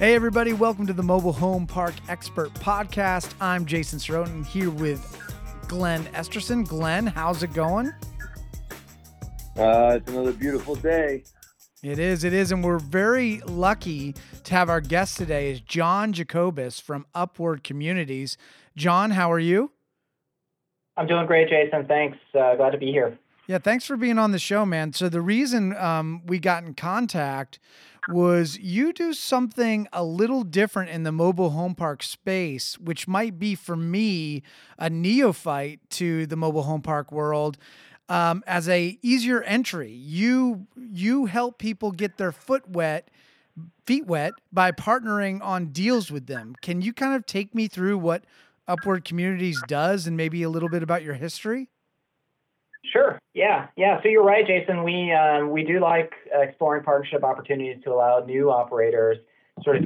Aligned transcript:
Hey, 0.00 0.14
everybody, 0.14 0.54
welcome 0.54 0.86
to 0.86 0.94
the 0.94 1.02
Mobile 1.02 1.34
Home 1.34 1.66
Park 1.66 1.92
Expert 2.08 2.54
Podcast. 2.54 3.34
I'm 3.38 3.66
Jason 3.66 3.98
Sorotin 3.98 4.46
here 4.46 4.70
with 4.70 5.20
Glenn 5.68 6.04
Esterson. 6.14 6.66
Glenn, 6.66 7.06
how's 7.06 7.42
it 7.42 7.52
going? 7.52 7.88
Uh, 9.58 9.98
it's 9.98 10.10
another 10.10 10.32
beautiful 10.32 10.74
day. 10.74 11.22
It 11.82 11.98
is, 11.98 12.24
it 12.24 12.32
is, 12.32 12.50
and 12.50 12.64
we're 12.64 12.78
very 12.78 13.40
lucky 13.40 14.14
to 14.44 14.54
have 14.54 14.70
our 14.70 14.80
guest 14.80 15.18
today 15.18 15.50
is 15.50 15.60
John 15.60 16.14
Jacobus 16.14 16.80
from 16.80 17.04
Upward 17.14 17.62
Communities. 17.62 18.38
John, 18.74 19.10
how 19.10 19.30
are 19.30 19.38
you? 19.38 19.70
I'm 20.96 21.08
doing 21.08 21.26
great, 21.26 21.50
Jason. 21.50 21.84
Thanks. 21.84 22.16
Uh, 22.34 22.54
glad 22.54 22.70
to 22.70 22.78
be 22.78 22.90
here. 22.90 23.18
Yeah, 23.50 23.58
thanks 23.58 23.84
for 23.84 23.96
being 23.96 24.16
on 24.16 24.30
the 24.30 24.38
show, 24.38 24.64
man. 24.64 24.92
So 24.92 25.08
the 25.08 25.20
reason 25.20 25.76
um, 25.76 26.22
we 26.24 26.38
got 26.38 26.62
in 26.62 26.72
contact 26.72 27.58
was 28.08 28.56
you 28.60 28.92
do 28.92 29.12
something 29.12 29.88
a 29.92 30.04
little 30.04 30.44
different 30.44 30.90
in 30.90 31.02
the 31.02 31.10
mobile 31.10 31.50
home 31.50 31.74
park 31.74 32.04
space, 32.04 32.78
which 32.78 33.08
might 33.08 33.40
be 33.40 33.56
for 33.56 33.74
me 33.74 34.44
a 34.78 34.88
neophyte 34.88 35.80
to 35.90 36.26
the 36.26 36.36
mobile 36.36 36.62
home 36.62 36.80
park 36.80 37.10
world. 37.10 37.58
Um, 38.08 38.44
as 38.46 38.68
a 38.68 39.00
easier 39.02 39.42
entry, 39.42 39.90
you 39.90 40.68
you 40.76 41.26
help 41.26 41.58
people 41.58 41.90
get 41.90 42.18
their 42.18 42.30
foot 42.30 42.68
wet, 42.68 43.08
feet 43.84 44.06
wet 44.06 44.32
by 44.52 44.70
partnering 44.70 45.42
on 45.42 45.72
deals 45.72 46.12
with 46.12 46.28
them. 46.28 46.54
Can 46.62 46.82
you 46.82 46.92
kind 46.92 47.16
of 47.16 47.26
take 47.26 47.52
me 47.52 47.66
through 47.66 47.98
what 47.98 48.22
Upward 48.68 49.04
Communities 49.04 49.60
does 49.66 50.06
and 50.06 50.16
maybe 50.16 50.44
a 50.44 50.48
little 50.48 50.68
bit 50.68 50.84
about 50.84 51.02
your 51.02 51.14
history? 51.14 51.68
Sure. 52.84 53.18
Yeah. 53.34 53.68
Yeah. 53.76 54.02
So 54.02 54.08
you're 54.08 54.24
right, 54.24 54.46
Jason. 54.46 54.82
We 54.82 55.12
um, 55.12 55.50
we 55.50 55.64
do 55.64 55.80
like 55.80 56.12
exploring 56.32 56.82
partnership 56.82 57.22
opportunities 57.22 57.82
to 57.84 57.92
allow 57.92 58.20
new 58.20 58.50
operators 58.50 59.18
sort 59.62 59.76
of 59.76 59.84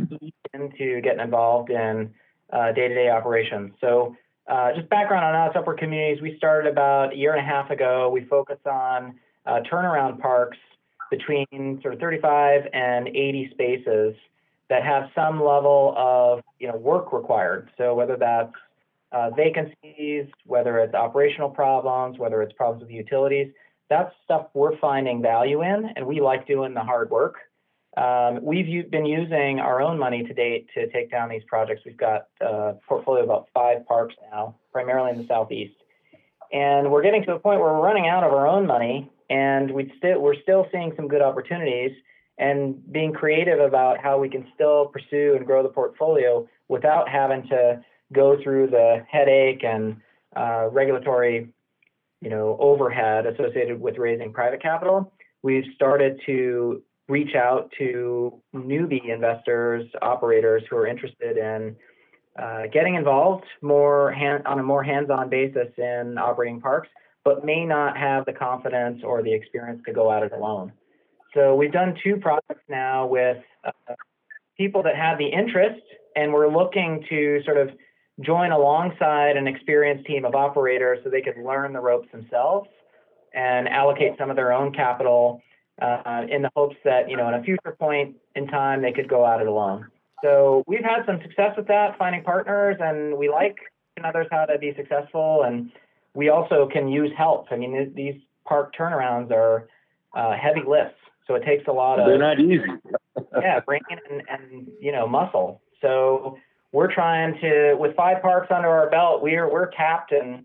into 0.52 1.00
getting 1.00 1.20
involved 1.20 1.70
in 1.70 2.14
uh, 2.52 2.72
day-to-day 2.72 3.10
operations. 3.10 3.72
So 3.80 4.16
uh, 4.46 4.72
just 4.76 4.88
background 4.88 5.24
on 5.24 5.48
us, 5.48 5.56
Upward 5.56 5.78
Communities. 5.78 6.22
We 6.22 6.36
started 6.36 6.70
about 6.70 7.12
a 7.12 7.16
year 7.16 7.34
and 7.34 7.40
a 7.40 7.48
half 7.48 7.70
ago. 7.70 8.08
We 8.10 8.24
focus 8.24 8.58
on 8.66 9.18
uh, 9.46 9.60
turnaround 9.70 10.20
parks 10.20 10.58
between 11.10 11.80
sort 11.82 11.94
of 11.94 12.00
35 12.00 12.68
and 12.72 13.08
80 13.08 13.50
spaces 13.52 14.14
that 14.68 14.82
have 14.82 15.10
some 15.14 15.42
level 15.42 15.94
of 15.96 16.42
you 16.58 16.68
know 16.68 16.76
work 16.76 17.12
required. 17.12 17.70
So 17.76 17.94
whether 17.94 18.16
that's 18.16 18.52
uh, 19.14 19.30
vacancies, 19.30 20.26
whether 20.44 20.78
it's 20.80 20.94
operational 20.94 21.48
problems, 21.48 22.18
whether 22.18 22.42
it's 22.42 22.52
problems 22.54 22.82
with 22.82 22.90
utilities. 22.90 23.52
That's 23.88 24.12
stuff 24.24 24.48
we're 24.54 24.76
finding 24.78 25.22
value 25.22 25.62
in, 25.62 25.90
and 25.94 26.06
we 26.06 26.20
like 26.20 26.46
doing 26.46 26.74
the 26.74 26.82
hard 26.82 27.10
work. 27.10 27.36
Um, 27.96 28.40
we've 28.42 28.66
u- 28.66 28.88
been 28.90 29.06
using 29.06 29.60
our 29.60 29.80
own 29.80 29.98
money 30.00 30.24
to 30.24 30.34
date 30.34 30.66
to 30.74 30.90
take 30.90 31.12
down 31.12 31.28
these 31.28 31.44
projects. 31.46 31.82
We've 31.86 31.96
got 31.96 32.26
a 32.40 32.74
portfolio 32.88 33.22
of 33.22 33.28
about 33.28 33.48
five 33.54 33.86
parks 33.86 34.16
now, 34.32 34.56
primarily 34.72 35.12
in 35.12 35.18
the 35.18 35.28
southeast, 35.28 35.76
and 36.52 36.90
we're 36.90 37.02
getting 37.02 37.22
to 37.24 37.34
a 37.34 37.38
point 37.38 37.60
where 37.60 37.72
we're 37.72 37.82
running 37.84 38.08
out 38.08 38.24
of 38.24 38.32
our 38.32 38.48
own 38.48 38.66
money, 38.66 39.12
and 39.30 39.70
we 39.70 39.92
we're 40.02 40.40
still 40.42 40.66
seeing 40.72 40.92
some 40.96 41.06
good 41.06 41.22
opportunities, 41.22 41.92
and 42.38 42.92
being 42.92 43.12
creative 43.12 43.60
about 43.60 43.98
how 44.02 44.18
we 44.18 44.28
can 44.28 44.44
still 44.54 44.86
pursue 44.86 45.36
and 45.36 45.46
grow 45.46 45.62
the 45.62 45.68
portfolio 45.68 46.48
without 46.66 47.08
having 47.08 47.46
to 47.46 47.80
go 48.14 48.36
through 48.42 48.68
the 48.68 49.04
headache 49.10 49.64
and 49.64 49.96
uh, 50.36 50.68
regulatory, 50.70 51.52
you 52.20 52.30
know, 52.30 52.56
overhead 52.58 53.26
associated 53.26 53.80
with 53.80 53.98
raising 53.98 54.32
private 54.32 54.62
capital, 54.62 55.12
we've 55.42 55.64
started 55.74 56.20
to 56.26 56.82
reach 57.08 57.34
out 57.34 57.70
to 57.78 58.40
newbie 58.54 59.12
investors, 59.12 59.84
operators 60.00 60.62
who 60.68 60.76
are 60.76 60.86
interested 60.86 61.36
in 61.36 61.76
uh, 62.38 62.62
getting 62.72 62.94
involved 62.94 63.44
more 63.62 64.10
hand, 64.10 64.46
on 64.46 64.58
a 64.58 64.62
more 64.62 64.82
hands-on 64.82 65.28
basis 65.28 65.68
in 65.76 66.16
operating 66.18 66.60
parks, 66.60 66.88
but 67.24 67.44
may 67.44 67.64
not 67.64 67.96
have 67.96 68.24
the 68.24 68.32
confidence 68.32 69.02
or 69.04 69.22
the 69.22 69.32
experience 69.32 69.80
to 69.86 69.92
go 69.92 70.10
at 70.10 70.22
it 70.22 70.32
alone. 70.32 70.72
So 71.34 71.54
we've 71.54 71.72
done 71.72 71.94
two 72.02 72.16
projects 72.16 72.64
now 72.68 73.06
with 73.06 73.38
uh, 73.64 73.94
people 74.56 74.82
that 74.84 74.96
have 74.96 75.18
the 75.18 75.26
interest, 75.26 75.82
and 76.16 76.32
we're 76.32 76.52
looking 76.52 77.04
to 77.08 77.42
sort 77.44 77.58
of 77.58 77.70
join 78.20 78.52
alongside 78.52 79.36
an 79.36 79.46
experienced 79.46 80.06
team 80.06 80.24
of 80.24 80.34
operators 80.34 81.00
so 81.02 81.10
they 81.10 81.22
could 81.22 81.36
learn 81.38 81.72
the 81.72 81.80
ropes 81.80 82.08
themselves 82.12 82.68
and 83.34 83.68
allocate 83.68 84.12
some 84.18 84.30
of 84.30 84.36
their 84.36 84.52
own 84.52 84.72
capital 84.72 85.42
uh, 85.82 86.22
in 86.30 86.42
the 86.42 86.50
hopes 86.54 86.76
that, 86.84 87.10
you 87.10 87.16
know, 87.16 87.26
in 87.28 87.34
a 87.34 87.42
future 87.42 87.76
point 87.78 88.14
in 88.36 88.46
time, 88.46 88.80
they 88.82 88.92
could 88.92 89.08
go 89.08 89.26
at 89.26 89.40
it 89.40 89.48
alone. 89.48 89.86
So 90.22 90.62
we've 90.66 90.84
had 90.84 91.04
some 91.06 91.20
success 91.20 91.54
with 91.56 91.66
that, 91.66 91.98
finding 91.98 92.22
partners, 92.22 92.76
and 92.80 93.18
we 93.18 93.28
like 93.28 93.56
others 94.02 94.26
how 94.30 94.44
to 94.44 94.58
be 94.58 94.72
successful. 94.76 95.42
And 95.44 95.70
we 96.14 96.28
also 96.28 96.68
can 96.72 96.88
use 96.88 97.10
help. 97.16 97.48
I 97.50 97.56
mean, 97.56 97.92
these 97.94 98.14
park 98.44 98.74
turnarounds 98.78 99.32
are 99.32 99.68
uh, 100.16 100.36
heavy 100.36 100.62
lifts, 100.66 100.98
so 101.26 101.34
it 101.34 101.44
takes 101.44 101.66
a 101.66 101.72
lot 101.72 101.98
of. 101.98 102.06
They're 102.06 102.18
not 102.18 102.40
easy. 102.40 102.62
yeah, 103.40 103.60
brain 103.60 103.82
and, 103.90 104.22
and 104.28 104.68
you 104.80 104.92
know 104.92 105.08
muscle. 105.08 105.60
So 105.80 106.38
we're 106.74 106.92
trying 106.92 107.38
to 107.40 107.76
with 107.78 107.94
five 107.94 108.20
parks 108.20 108.48
under 108.50 108.68
our 108.68 108.90
belt 108.90 109.22
we're 109.22 109.50
we're 109.50 109.68
capped 109.68 110.10
and 110.10 110.44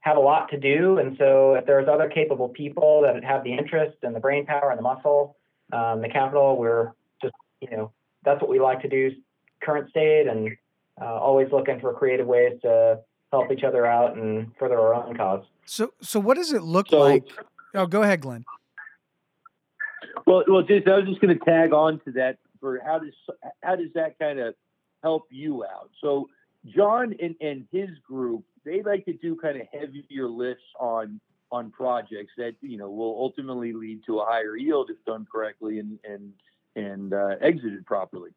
have 0.00 0.16
a 0.16 0.20
lot 0.20 0.48
to 0.50 0.58
do. 0.58 0.98
And 0.98 1.16
so 1.18 1.54
if 1.54 1.66
there's 1.66 1.88
other 1.88 2.08
capable 2.08 2.48
people 2.48 3.02
that 3.02 3.22
have 3.24 3.44
the 3.44 3.52
interest 3.52 3.98
and 4.02 4.14
the 4.14 4.20
brain 4.20 4.46
power 4.46 4.70
and 4.70 4.78
the 4.78 4.82
muscle 4.82 5.36
um, 5.72 6.02
the 6.02 6.08
capital 6.08 6.56
we're 6.56 6.92
just 7.22 7.34
you 7.60 7.70
know 7.70 7.90
that's 8.24 8.40
what 8.42 8.50
we 8.50 8.60
like 8.60 8.82
to 8.82 8.88
do 8.88 9.10
current 9.62 9.88
state 9.90 10.26
and 10.26 10.50
uh, 11.00 11.04
always 11.04 11.48
looking 11.50 11.80
for 11.80 11.94
creative 11.94 12.26
ways 12.26 12.58
to 12.60 13.00
help 13.32 13.50
each 13.50 13.64
other 13.64 13.86
out 13.86 14.16
and 14.16 14.50
further 14.58 14.78
our 14.78 14.94
own 14.94 15.16
cause. 15.16 15.44
So 15.64 15.94
so 16.02 16.20
what 16.20 16.36
does 16.36 16.52
it 16.52 16.62
look 16.62 16.88
so, 16.88 17.00
like? 17.00 17.24
Oh 17.74 17.86
go 17.86 18.02
ahead 18.02 18.20
glenn. 18.20 18.44
Well 20.26 20.44
well 20.46 20.62
jason 20.62 20.92
i 20.92 20.96
was 20.96 21.08
just 21.08 21.22
going 21.22 21.38
to 21.38 21.42
tag 21.42 21.72
on 21.72 22.00
to 22.04 22.12
that 22.12 22.36
for 22.60 22.80
how 22.84 22.98
does 22.98 23.14
how 23.62 23.76
does 23.76 23.92
that 23.94 24.18
kind 24.18 24.38
of 24.38 24.54
help 25.02 25.26
you 25.30 25.64
out. 25.64 25.90
So 26.00 26.28
John 26.66 27.14
and, 27.20 27.34
and 27.40 27.66
his 27.72 27.90
group, 28.06 28.44
they 28.64 28.82
like 28.82 29.04
to 29.06 29.14
do 29.14 29.36
kind 29.36 29.60
of 29.60 29.66
heavier 29.72 30.28
lifts 30.28 30.64
on 30.78 31.20
on 31.52 31.70
projects 31.70 32.32
that 32.36 32.54
you 32.60 32.76
know 32.76 32.90
will 32.90 33.16
ultimately 33.18 33.72
lead 33.72 34.02
to 34.06 34.20
a 34.20 34.24
higher 34.24 34.56
yield 34.56 34.88
if 34.90 35.04
done 35.04 35.26
correctly 35.30 35.78
and 35.78 35.98
and 36.04 36.32
and 36.76 37.12
uh, 37.12 37.36
exited 37.40 37.84
properly. 37.86 38.30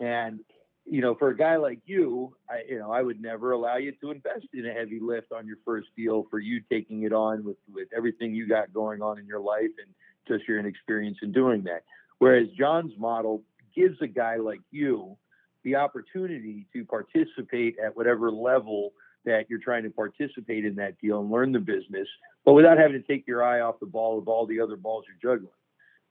And 0.00 0.40
you 0.86 1.00
know, 1.00 1.14
for 1.14 1.30
a 1.30 1.36
guy 1.36 1.56
like 1.56 1.80
you, 1.86 2.36
I, 2.48 2.62
you 2.68 2.78
know, 2.78 2.92
I 2.92 3.00
would 3.00 3.20
never 3.20 3.52
allow 3.52 3.76
you 3.76 3.92
to 4.02 4.10
invest 4.10 4.46
in 4.52 4.66
a 4.66 4.72
heavy 4.72 5.00
lift 5.00 5.32
on 5.32 5.46
your 5.46 5.56
first 5.64 5.88
deal 5.96 6.26
for 6.30 6.38
you 6.38 6.60
taking 6.70 7.04
it 7.04 7.12
on 7.12 7.44
with 7.44 7.56
with 7.72 7.88
everything 7.96 8.34
you 8.34 8.48
got 8.48 8.72
going 8.72 9.02
on 9.02 9.18
in 9.18 9.26
your 9.26 9.40
life 9.40 9.70
and 9.78 9.94
just 10.28 10.46
your 10.48 10.58
inexperience 10.58 11.18
in 11.22 11.32
doing 11.32 11.64
that. 11.64 11.84
Whereas 12.18 12.48
John's 12.58 12.92
model 12.98 13.42
gives 13.74 14.00
a 14.00 14.06
guy 14.06 14.36
like 14.36 14.60
you 14.70 15.16
the 15.64 15.76
opportunity 15.76 16.66
to 16.72 16.84
participate 16.84 17.76
at 17.84 17.96
whatever 17.96 18.30
level 18.30 18.92
that 19.24 19.46
you're 19.48 19.60
trying 19.60 19.82
to 19.82 19.90
participate 19.90 20.64
in 20.64 20.74
that 20.76 20.98
deal 21.00 21.20
and 21.20 21.30
learn 21.30 21.52
the 21.52 21.58
business, 21.58 22.06
but 22.44 22.52
without 22.52 22.78
having 22.78 23.00
to 23.00 23.06
take 23.06 23.26
your 23.26 23.42
eye 23.42 23.60
off 23.60 23.80
the 23.80 23.86
ball 23.86 24.18
of 24.18 24.28
all 24.28 24.46
the 24.46 24.60
other 24.60 24.76
balls 24.76 25.04
you're 25.08 25.34
juggling. 25.34 25.50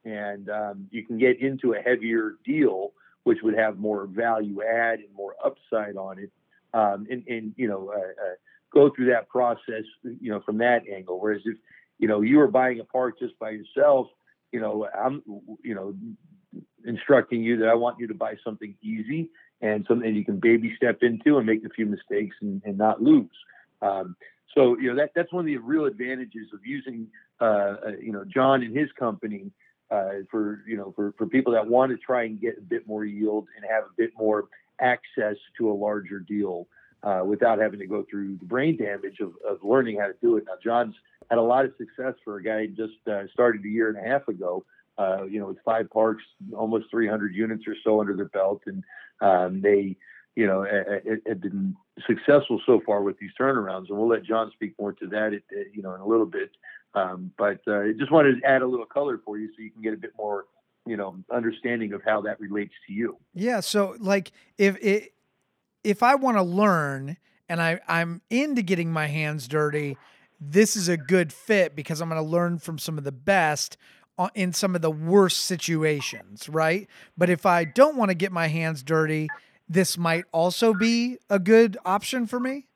And 0.04 0.50
um, 0.50 0.88
you 0.90 1.06
can 1.06 1.16
get 1.16 1.40
into 1.40 1.74
a 1.74 1.78
heavier 1.78 2.34
deal, 2.44 2.92
which 3.22 3.38
would 3.42 3.56
have 3.56 3.78
more 3.78 4.06
value 4.06 4.62
add 4.62 4.98
and 4.98 5.14
more 5.16 5.34
upside 5.42 5.96
on 5.96 6.18
it, 6.18 6.30
um, 6.74 7.06
and, 7.08 7.26
and, 7.28 7.54
you 7.56 7.68
know 7.68 7.90
uh, 7.94 7.98
uh, 7.98 8.34
go 8.74 8.90
through 8.94 9.06
that 9.06 9.28
process, 9.28 9.84
you 10.02 10.30
know, 10.30 10.40
from 10.44 10.58
that 10.58 10.82
angle. 10.92 11.20
Whereas 11.20 11.40
if 11.44 11.56
you 11.98 12.08
know 12.08 12.20
you 12.20 12.38
were 12.38 12.48
buying 12.48 12.80
a 12.80 12.84
park 12.84 13.18
just 13.18 13.38
by 13.38 13.50
yourself, 13.50 14.08
you 14.52 14.60
know, 14.60 14.86
I'm 14.94 15.22
you 15.62 15.74
know 15.74 15.94
instructing 16.84 17.42
you 17.42 17.58
that 17.58 17.68
I 17.68 17.74
want 17.74 17.98
you 17.98 18.06
to 18.08 18.14
buy 18.14 18.34
something 18.44 18.74
easy 18.82 19.30
and 19.60 19.84
something 19.88 20.14
you 20.14 20.24
can 20.24 20.38
baby 20.40 20.74
step 20.76 20.98
into 21.02 21.38
and 21.38 21.46
make 21.46 21.64
a 21.64 21.70
few 21.70 21.86
mistakes 21.86 22.36
and, 22.40 22.62
and 22.64 22.76
not 22.76 23.02
lose. 23.02 23.30
Um, 23.82 24.16
so 24.54 24.78
you 24.78 24.88
know 24.88 24.96
that 24.96 25.10
that's 25.14 25.32
one 25.32 25.40
of 25.40 25.46
the 25.46 25.56
real 25.56 25.84
advantages 25.86 26.48
of 26.52 26.60
using 26.64 27.08
uh, 27.40 27.44
uh, 27.44 27.76
you 28.00 28.12
know 28.12 28.24
John 28.24 28.62
and 28.62 28.76
his 28.76 28.88
company 28.98 29.50
uh, 29.90 30.24
for 30.30 30.62
you 30.66 30.76
know 30.76 30.92
for, 30.94 31.12
for 31.18 31.26
people 31.26 31.52
that 31.54 31.66
want 31.66 31.90
to 31.92 31.98
try 31.98 32.24
and 32.24 32.40
get 32.40 32.58
a 32.58 32.62
bit 32.62 32.86
more 32.86 33.04
yield 33.04 33.48
and 33.56 33.64
have 33.68 33.84
a 33.84 33.94
bit 33.96 34.10
more 34.16 34.44
access 34.80 35.36
to 35.58 35.70
a 35.70 35.72
larger 35.72 36.20
deal 36.20 36.66
uh, 37.02 37.22
without 37.24 37.58
having 37.58 37.80
to 37.80 37.86
go 37.86 38.04
through 38.08 38.36
the 38.36 38.44
brain 38.44 38.76
damage 38.76 39.20
of, 39.20 39.32
of 39.48 39.58
learning 39.62 39.98
how 39.98 40.06
to 40.06 40.14
do 40.22 40.36
it. 40.36 40.44
Now 40.46 40.54
John's 40.62 40.94
had 41.30 41.38
a 41.38 41.42
lot 41.42 41.64
of 41.64 41.72
success 41.78 42.14
for 42.24 42.36
a 42.36 42.42
guy 42.42 42.66
who 42.66 42.68
just 42.68 42.98
uh, 43.10 43.22
started 43.32 43.64
a 43.64 43.68
year 43.68 43.88
and 43.88 43.98
a 43.98 44.08
half 44.08 44.28
ago 44.28 44.64
uh, 44.98 45.24
you 45.24 45.40
know, 45.40 45.46
with 45.46 45.58
five 45.64 45.90
parks, 45.90 46.22
almost 46.56 46.86
300 46.90 47.34
units 47.34 47.64
or 47.66 47.74
so 47.84 48.00
under 48.00 48.14
their 48.14 48.28
belt, 48.28 48.62
and 48.66 48.82
um, 49.20 49.60
they, 49.60 49.96
you 50.36 50.46
know, 50.46 50.64
have 51.26 51.40
been 51.40 51.74
successful 52.06 52.60
so 52.66 52.80
far 52.84 53.02
with 53.02 53.18
these 53.18 53.30
turnarounds. 53.40 53.88
And 53.88 53.98
we'll 53.98 54.08
let 54.08 54.24
John 54.24 54.50
speak 54.52 54.74
more 54.78 54.92
to 54.92 55.06
that, 55.08 55.40
you 55.72 55.82
know, 55.82 55.94
in 55.94 56.00
a 56.00 56.06
little 56.06 56.26
bit. 56.26 56.50
Um, 56.94 57.32
but 57.36 57.60
uh, 57.66 57.92
just 57.98 58.12
wanted 58.12 58.40
to 58.40 58.46
add 58.46 58.62
a 58.62 58.66
little 58.66 58.86
color 58.86 59.20
for 59.24 59.38
you 59.38 59.48
so 59.48 59.62
you 59.62 59.70
can 59.70 59.82
get 59.82 59.94
a 59.94 59.96
bit 59.96 60.12
more 60.16 60.44
you 60.86 60.96
know 60.96 61.16
understanding 61.32 61.92
of 61.92 62.02
how 62.04 62.20
that 62.22 62.40
relates 62.40 62.74
to 62.86 62.92
you. 62.92 63.16
Yeah. 63.34 63.60
So 63.60 63.96
like 63.98 64.32
if 64.58 64.76
it 64.82 65.12
if 65.82 66.02
I 66.02 66.14
want 66.14 66.36
to 66.36 66.42
learn 66.42 67.16
and 67.48 67.60
I 67.60 67.80
I'm 67.88 68.22
into 68.30 68.62
getting 68.62 68.92
my 68.92 69.06
hands 69.06 69.48
dirty, 69.48 69.96
this 70.40 70.76
is 70.76 70.88
a 70.88 70.96
good 70.96 71.32
fit 71.32 71.74
because 71.74 72.00
I'm 72.00 72.08
going 72.08 72.22
to 72.22 72.28
learn 72.28 72.58
from 72.58 72.78
some 72.78 72.98
of 72.98 73.04
the 73.04 73.12
best 73.12 73.76
in 74.34 74.52
some 74.52 74.74
of 74.74 74.82
the 74.82 74.90
worst 74.90 75.40
situations, 75.40 76.48
right? 76.48 76.88
But 77.16 77.30
if 77.30 77.46
I 77.46 77.64
don't 77.64 77.96
want 77.96 78.10
to 78.10 78.14
get 78.14 78.32
my 78.32 78.46
hands 78.48 78.82
dirty, 78.82 79.28
this 79.68 79.98
might 79.98 80.24
also 80.32 80.74
be 80.74 81.18
a 81.28 81.38
good 81.38 81.76
option 81.84 82.26
for 82.26 82.38
me. 82.38 82.66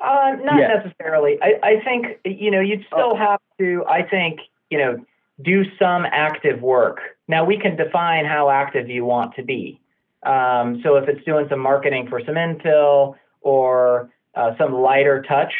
Uh, 0.00 0.36
not 0.42 0.60
yeah. 0.60 0.68
necessarily. 0.68 1.38
I, 1.42 1.54
I 1.62 1.84
think 1.84 2.20
you 2.24 2.50
know 2.50 2.60
you'd 2.60 2.86
still 2.86 3.16
have 3.16 3.40
to. 3.58 3.84
I 3.88 4.02
think 4.02 4.40
you 4.70 4.78
know 4.78 5.04
do 5.42 5.64
some 5.78 6.04
active 6.10 6.62
work. 6.62 6.98
Now 7.26 7.44
we 7.44 7.58
can 7.58 7.76
define 7.76 8.24
how 8.24 8.48
active 8.48 8.88
you 8.88 9.04
want 9.04 9.34
to 9.36 9.42
be. 9.42 9.80
Um, 10.24 10.80
so 10.82 10.96
if 10.96 11.08
it's 11.08 11.24
doing 11.24 11.46
some 11.48 11.60
marketing 11.60 12.06
for 12.08 12.20
some 12.24 12.34
infill 12.34 13.16
or 13.40 14.10
uh, 14.34 14.52
some 14.56 14.72
lighter 14.72 15.22
touch, 15.22 15.52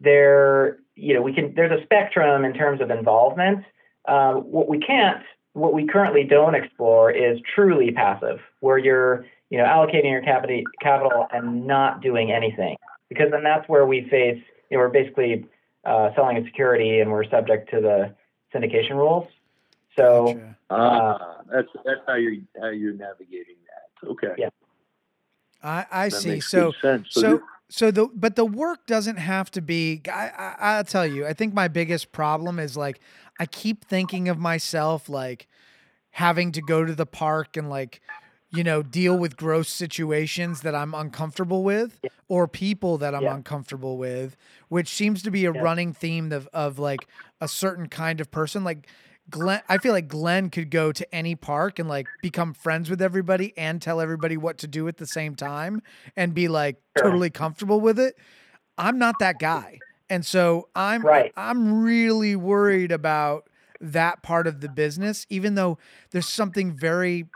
there 0.00 0.78
you 1.00 1.14
know 1.14 1.22
we 1.22 1.32
can. 1.32 1.54
There's 1.54 1.78
a 1.78 1.82
spectrum 1.84 2.44
in 2.44 2.52
terms 2.54 2.80
of 2.80 2.90
involvement. 2.90 3.64
Uh, 4.06 4.34
what 4.34 4.68
we 4.68 4.78
can't, 4.78 5.22
what 5.52 5.72
we 5.72 5.86
currently 5.86 6.24
don't 6.24 6.54
explore 6.54 7.10
is 7.10 7.38
truly 7.54 7.90
passive, 7.92 8.38
where 8.60 8.78
you're 8.78 9.24
you 9.50 9.58
know 9.58 9.64
allocating 9.64 10.10
your 10.10 10.22
capital 10.22 10.62
capital 10.80 11.26
and 11.32 11.66
not 11.66 12.00
doing 12.02 12.30
anything 12.30 12.76
because 13.10 13.30
then 13.30 13.42
that's 13.42 13.68
where 13.68 13.84
we 13.84 14.08
face, 14.08 14.40
you 14.70 14.78
know, 14.78 14.84
we're 14.84 14.88
basically 14.88 15.44
uh, 15.84 16.14
selling 16.14 16.38
a 16.38 16.44
security 16.44 17.00
and 17.00 17.10
we're 17.10 17.28
subject 17.28 17.68
to 17.70 17.80
the 17.80 18.14
syndication 18.54 18.92
rules. 18.92 19.28
So, 19.98 20.34
gotcha. 20.34 20.56
uh, 20.70 21.42
that's 21.52 21.68
that's 21.84 22.00
how 22.06 22.14
you're 22.14 22.36
how 22.58 22.68
you're 22.68 22.94
navigating 22.94 23.56
that. 23.66 24.08
Okay. 24.10 24.34
Yeah. 24.38 24.48
I 25.62 25.84
I 25.90 26.08
that 26.08 26.12
see. 26.12 26.40
So 26.40 26.72
so 26.80 27.02
so, 27.08 27.42
so 27.70 27.90
the 27.90 28.08
but 28.14 28.36
the 28.36 28.44
work 28.44 28.86
doesn't 28.86 29.16
have 29.16 29.50
to 29.52 29.62
be. 29.62 30.02
I, 30.08 30.28
I 30.36 30.54
I'll 30.60 30.84
tell 30.84 31.06
you. 31.06 31.26
I 31.26 31.32
think 31.32 31.54
my 31.54 31.68
biggest 31.68 32.12
problem 32.12 32.58
is 32.58 32.76
like 32.76 33.00
I 33.38 33.46
keep 33.46 33.84
thinking 33.84 34.28
of 34.28 34.38
myself 34.38 35.08
like 35.08 35.48
having 36.10 36.52
to 36.52 36.60
go 36.60 36.84
to 36.84 36.94
the 36.94 37.06
park 37.06 37.56
and 37.56 37.70
like 37.70 38.00
you 38.52 38.64
know, 38.64 38.82
deal 38.82 39.16
with 39.16 39.36
gross 39.36 39.68
situations 39.68 40.62
that 40.62 40.74
I'm 40.74 40.92
uncomfortable 40.92 41.62
with 41.62 42.00
yeah. 42.02 42.10
or 42.28 42.48
people 42.48 42.98
that 42.98 43.14
I'm 43.14 43.22
yeah. 43.22 43.34
uncomfortable 43.34 43.96
with, 43.96 44.36
which 44.68 44.88
seems 44.88 45.22
to 45.22 45.30
be 45.30 45.44
a 45.44 45.52
yeah. 45.52 45.60
running 45.60 45.92
theme 45.92 46.32
of, 46.32 46.48
of 46.52 46.78
like 46.78 47.06
a 47.40 47.46
certain 47.46 47.88
kind 47.88 48.20
of 48.20 48.30
person. 48.30 48.64
Like 48.64 48.88
Glenn, 49.30 49.62
I 49.68 49.78
feel 49.78 49.92
like 49.92 50.08
Glenn 50.08 50.50
could 50.50 50.70
go 50.70 50.92
to 50.92 51.14
any 51.14 51.34
park 51.34 51.78
and 51.78 51.88
like 51.88 52.06
become 52.22 52.52
friends 52.52 52.90
with 52.90 53.00
everybody 53.00 53.54
and 53.56 53.80
tell 53.80 54.00
everybody 54.00 54.36
what 54.36 54.58
to 54.58 54.66
do 54.66 54.88
at 54.88 54.96
the 54.96 55.06
same 55.06 55.34
time 55.34 55.82
and 56.16 56.34
be 56.34 56.48
like 56.48 56.76
sure. 56.98 57.06
totally 57.06 57.30
comfortable 57.30 57.80
with 57.80 57.98
it. 57.98 58.16
I'm 58.76 58.98
not 58.98 59.16
that 59.20 59.38
guy. 59.38 59.78
And 60.08 60.26
so 60.26 60.68
I'm 60.74 61.02
right. 61.02 61.32
I'm 61.36 61.82
really 61.82 62.34
worried 62.34 62.90
about 62.90 63.48
that 63.80 64.22
part 64.22 64.46
of 64.46 64.60
the 64.60 64.68
business, 64.68 65.26
even 65.30 65.54
though 65.54 65.78
there's 66.10 66.28
something 66.28 66.76
very 66.76 67.28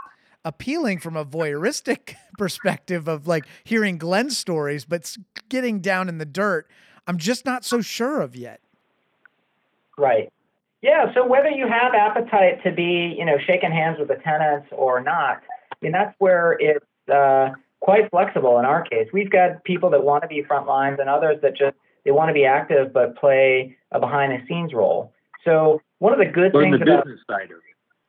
appealing 0.45 0.99
from 0.99 1.17
a 1.17 1.25
voyeuristic 1.25 2.15
perspective 2.39 3.09
of 3.09 3.27
like 3.27 3.47
hearing 3.63 3.97
Glenn's 3.97 4.37
stories, 4.37 4.85
but 4.85 5.17
getting 5.49 5.81
down 5.81 6.09
in 6.09 6.19
the 6.19 6.27
dirt, 6.27 6.69
I'm 7.07 7.19
just 7.19 7.45
not 7.45 7.65
so 7.65 7.81
sure 7.81 8.21
of 8.21 8.37
yet. 8.37 8.61
Right. 9.97 10.33
Yeah. 10.85 11.15
So 11.15 11.27
whether 11.27 11.49
you 11.49 11.67
have 11.67 11.95
appetite 11.95 12.63
to 12.63 12.71
be, 12.71 13.17
you 13.19 13.25
know, 13.25 13.39
shaking 13.39 13.73
hands 13.73 13.99
with 13.99 14.09
the 14.09 14.17
tenants 14.17 14.69
or 14.71 15.01
not, 15.01 15.41
I 15.73 15.77
mean, 15.81 15.93
that's 15.93 16.15
where 16.19 16.59
it's 16.61 16.85
uh, 17.11 17.53
quite 17.81 18.11
flexible 18.11 18.59
in 18.59 18.67
our 18.67 18.83
case. 18.83 19.09
We've 19.11 19.31
got 19.31 19.65
people 19.65 19.89
that 19.91 20.05
want 20.05 20.25
to 20.25 20.29
be 20.29 20.43
front 20.43 20.67
lines 20.67 20.99
and 21.01 21.09
others 21.09 21.39
that 21.41 21.57
just 21.57 21.75
they 22.05 22.11
want 22.11 22.29
to 22.29 22.35
be 22.35 22.45
active 22.45 22.93
but 22.93 23.17
play 23.17 23.79
a 23.93 23.99
behind 23.99 24.33
the 24.33 24.47
scenes 24.47 24.75
role. 24.75 25.11
So 25.43 25.81
one 26.01 26.13
of 26.13 26.19
the 26.19 26.27
good 26.27 26.53
things 26.53 26.79
the 26.79 26.85
about 26.85 27.07
business 27.07 27.21
side 27.31 27.45
of 27.45 27.57
it. 27.57 27.63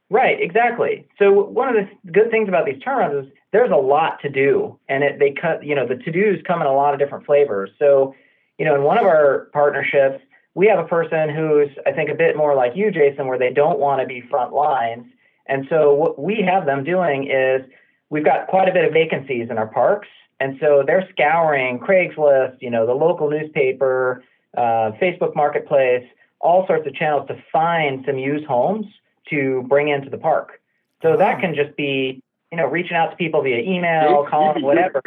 Right, 0.09 0.37
exactly. 0.41 1.07
So 1.17 1.31
one 1.31 1.69
of 1.69 1.75
the 1.75 2.11
good 2.11 2.29
things 2.29 2.49
about 2.49 2.65
these 2.65 2.83
turnarounds 2.83 3.25
is 3.25 3.31
there's 3.53 3.71
a 3.71 3.77
lot 3.77 4.19
to 4.23 4.29
do, 4.29 4.77
and 4.89 5.01
it, 5.01 5.17
they 5.17 5.31
cut. 5.31 5.63
You 5.63 5.75
know, 5.75 5.87
the 5.87 5.95
to 5.95 6.11
dos 6.11 6.43
come 6.45 6.59
in 6.59 6.67
a 6.67 6.75
lot 6.75 6.93
of 6.93 6.99
different 6.99 7.25
flavors. 7.25 7.69
So, 7.79 8.13
you 8.59 8.65
know, 8.65 8.75
in 8.75 8.83
one 8.83 8.97
of 8.97 9.05
our 9.05 9.47
partnerships, 9.53 10.21
we 10.55 10.67
have 10.67 10.79
a 10.79 10.87
person 10.87 11.29
who's 11.29 11.69
I 11.85 11.91
think 11.91 12.09
a 12.09 12.15
bit 12.15 12.35
more 12.35 12.55
like 12.55 12.71
you, 12.75 12.91
Jason, 12.91 13.27
where 13.27 13.37
they 13.37 13.53
don't 13.53 13.77
want 13.77 14.01
to 14.01 14.07
be 14.07 14.21
front 14.29 14.53
lines, 14.53 15.05
and 15.45 15.67
so 15.69 15.93
what 15.93 16.17
we 16.19 16.41
have 16.41 16.65
them 16.65 16.83
doing 16.83 17.29
is 17.29 17.61
we've 18.09 18.25
got 18.25 18.47
quite 18.47 18.67
a 18.67 18.73
bit 18.73 18.85
of 18.85 18.93
vacancies 18.93 19.49
in 19.51 19.57
our 19.57 19.67
parks, 19.67 20.07
and 20.39 20.57
so 20.59 20.83
they're 20.85 21.07
scouring 21.11 21.79
Craigslist, 21.79 22.57
you 22.61 22.69
know, 22.69 22.85
the 22.85 22.93
local 22.93 23.29
newspaper, 23.29 24.23
uh, 24.57 24.91
Facebook 25.01 25.35
Marketplace, 25.35 26.05
all 26.39 26.65
sorts 26.67 26.87
of 26.87 26.93
channels 26.95 27.27
to 27.27 27.41
find 27.51 28.03
some 28.05 28.17
used 28.17 28.45
homes 28.45 28.85
to 29.29 29.65
bring 29.67 29.89
into 29.89 30.09
the 30.09 30.17
park. 30.17 30.61
So 31.01 31.17
that 31.17 31.39
can 31.39 31.55
just 31.55 31.75
be, 31.75 32.21
you 32.51 32.57
know, 32.57 32.65
reaching 32.65 32.95
out 32.95 33.11
to 33.11 33.15
people 33.15 33.41
via 33.41 33.59
email, 33.59 34.25
calling, 34.29 34.63
whatever. 34.63 35.01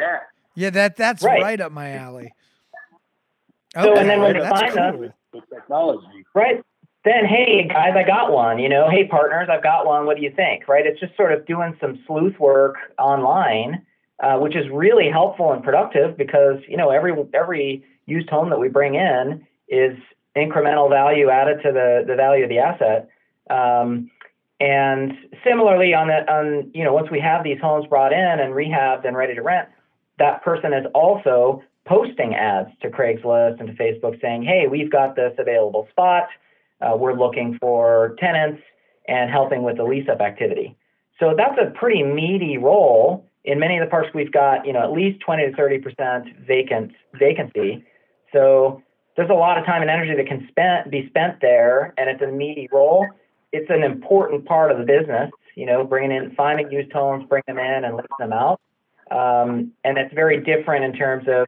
Yeah, 0.55 0.69
that 0.71 0.95
that's 0.95 1.23
right. 1.23 1.41
right 1.41 1.61
up 1.61 1.71
my 1.71 1.93
alley. 1.93 2.33
So 3.75 3.95
and 3.95 4.09
then 4.09 4.21
when 4.21 4.33
they 4.33 4.49
find 4.49 4.73
cool. 4.73 5.05
us, 5.05 5.11
technology, 5.53 6.25
right? 6.33 6.61
Then 7.05 7.25
hey 7.25 7.67
guys, 7.67 7.93
I 7.95 8.03
got 8.03 8.31
one. 8.31 8.59
You 8.59 8.69
know, 8.69 8.89
hey 8.89 9.07
partners, 9.07 9.47
I've 9.51 9.63
got 9.63 9.85
one. 9.85 10.05
What 10.05 10.17
do 10.17 10.23
you 10.23 10.31
think? 10.35 10.67
Right? 10.67 10.85
It's 10.85 10.99
just 10.99 11.15
sort 11.15 11.31
of 11.31 11.45
doing 11.45 11.75
some 11.79 11.99
sleuth 12.05 12.37
work 12.39 12.75
online, 12.97 13.85
uh, 14.19 14.37
which 14.37 14.55
is 14.55 14.65
really 14.71 15.09
helpful 15.09 15.51
and 15.53 15.63
productive 15.63 16.17
because 16.17 16.57
you 16.67 16.77
know 16.77 16.89
every 16.89 17.13
every 17.33 17.83
used 18.05 18.29
home 18.29 18.49
that 18.49 18.59
we 18.59 18.67
bring 18.67 18.95
in 18.95 19.45
is 19.69 19.97
incremental 20.35 20.89
value 20.89 21.29
added 21.29 21.61
to 21.63 21.71
the 21.71 22.03
the 22.05 22.15
value 22.15 22.43
of 22.43 22.49
the 22.49 22.59
asset. 22.59 23.09
Um, 23.49 24.11
and 24.59 25.13
similarly, 25.47 25.93
on 25.93 26.09
that, 26.09 26.27
on 26.27 26.69
you 26.73 26.83
know, 26.83 26.93
once 26.93 27.09
we 27.09 27.21
have 27.21 27.45
these 27.45 27.59
homes 27.61 27.87
brought 27.87 28.11
in 28.11 28.39
and 28.39 28.53
rehabbed 28.53 29.07
and 29.07 29.15
ready 29.15 29.35
to 29.35 29.41
rent, 29.41 29.69
that 30.17 30.43
person 30.43 30.73
is 30.73 30.85
also 30.93 31.63
posting 31.89 32.35
ads 32.35 32.69
to 32.81 32.89
Craigslist 32.89 33.59
and 33.59 33.67
to 33.67 33.73
Facebook 33.73 34.21
saying, 34.21 34.43
"Hey, 34.43 34.67
we've 34.67 34.91
got 34.91 35.15
this 35.15 35.33
available 35.37 35.87
spot. 35.89 36.27
Uh, 36.79 36.95
we're 36.95 37.13
looking 37.13 37.57
for 37.59 38.15
tenants 38.19 38.61
and 39.07 39.29
helping 39.29 39.63
with 39.63 39.77
the 39.77 39.83
lease-up 39.83 40.21
activity." 40.21 40.77
So 41.19 41.33
that's 41.35 41.59
a 41.59 41.71
pretty 41.71 42.03
meaty 42.03 42.57
role. 42.57 43.25
In 43.43 43.59
many 43.59 43.77
of 43.77 43.85
the 43.85 43.89
parks, 43.89 44.13
we've 44.13 44.31
got 44.31 44.65
you 44.65 44.73
know 44.73 44.83
at 44.83 44.91
least 44.91 45.19
20 45.21 45.49
to 45.49 45.55
30 45.55 45.79
percent 45.79 46.25
vacant 46.47 46.91
vacancy. 47.15 47.83
So 48.31 48.81
there's 49.17 49.31
a 49.31 49.33
lot 49.33 49.57
of 49.57 49.65
time 49.65 49.81
and 49.81 49.89
energy 49.89 50.15
that 50.15 50.27
can 50.27 50.47
spent 50.49 50.91
be 50.91 51.07
spent 51.09 51.41
there, 51.41 51.93
and 51.97 52.09
it's 52.09 52.21
a 52.21 52.27
meaty 52.27 52.69
role 52.71 53.07
it's 53.51 53.69
an 53.69 53.83
important 53.83 54.45
part 54.45 54.71
of 54.71 54.77
the 54.77 54.83
business. 54.83 55.31
You 55.55 55.65
know, 55.65 55.83
bringing 55.83 56.11
in, 56.11 56.31
finding 56.35 56.71
used 56.71 56.91
homes, 56.91 57.25
bring 57.27 57.43
them 57.47 57.57
in, 57.57 57.83
and 57.83 57.95
leasing 57.95 58.07
them 58.19 58.33
out. 58.33 58.61
Um, 59.11 59.73
and 59.83 59.97
it's 59.97 60.13
very 60.13 60.41
different 60.41 60.85
in 60.85 60.93
terms 60.93 61.25
of 61.27 61.47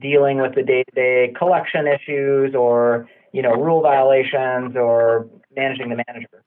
dealing 0.00 0.40
with 0.40 0.54
the 0.54 0.62
day-to-day 0.62 1.34
collection 1.38 1.86
issues, 1.86 2.54
or 2.54 3.08
you 3.32 3.42
know, 3.42 3.52
rule 3.52 3.82
violations, 3.82 4.76
or 4.76 5.28
managing 5.56 5.88
the 5.90 6.02
manager. 6.06 6.42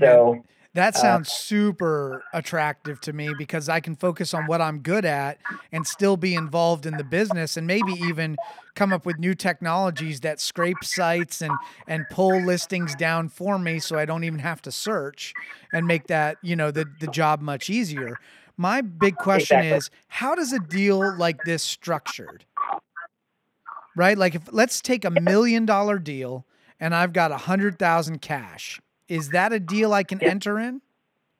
So. 0.00 0.42
That 0.74 0.96
uh, 0.96 0.98
sounds 0.98 1.28
uh, 1.28 1.32
super 1.32 2.24
attractive 2.32 2.98
to 3.02 3.12
me 3.12 3.34
because 3.36 3.68
I 3.68 3.80
can 3.80 3.94
focus 3.94 4.32
on 4.32 4.46
what 4.46 4.62
I'm 4.62 4.78
good 4.78 5.04
at 5.04 5.36
and 5.70 5.86
still 5.86 6.16
be 6.16 6.34
involved 6.34 6.86
in 6.86 6.96
the 6.96 7.04
business 7.04 7.58
and 7.58 7.66
maybe 7.66 7.92
even 7.92 8.38
come 8.74 8.90
up 8.90 9.04
with 9.04 9.18
new 9.18 9.34
technologies 9.34 10.20
that 10.20 10.40
scrape 10.40 10.82
sites 10.82 11.42
and 11.42 11.52
and 11.86 12.06
pull 12.10 12.40
listings 12.40 12.94
down 12.94 13.28
for 13.28 13.58
me 13.58 13.80
so 13.80 13.98
I 13.98 14.06
don't 14.06 14.24
even 14.24 14.38
have 14.38 14.62
to 14.62 14.72
search 14.72 15.34
and 15.74 15.86
make 15.86 16.06
that, 16.06 16.38
you 16.40 16.56
know, 16.56 16.70
the 16.70 16.86
the 17.00 17.08
job 17.08 17.42
much 17.42 17.68
easier. 17.68 18.18
My 18.62 18.80
big 18.80 19.16
question 19.16 19.58
exactly. 19.58 19.76
is 19.76 19.90
how 20.06 20.36
does 20.36 20.52
a 20.52 20.60
deal 20.60 21.16
like 21.16 21.42
this 21.44 21.64
structured? 21.64 22.44
Right? 23.96 24.16
Like 24.16 24.36
if 24.36 24.52
let's 24.52 24.80
take 24.80 25.04
a 25.04 25.10
million 25.10 25.66
dollar 25.66 25.98
deal 25.98 26.46
and 26.78 26.94
I've 26.94 27.12
got 27.12 27.32
a 27.32 27.36
hundred 27.36 27.76
thousand 27.76 28.22
cash 28.22 28.80
is 29.08 29.30
that 29.30 29.52
a 29.52 29.58
deal 29.58 29.92
I 29.92 30.04
can 30.04 30.22
enter 30.22 30.60
in? 30.60 30.80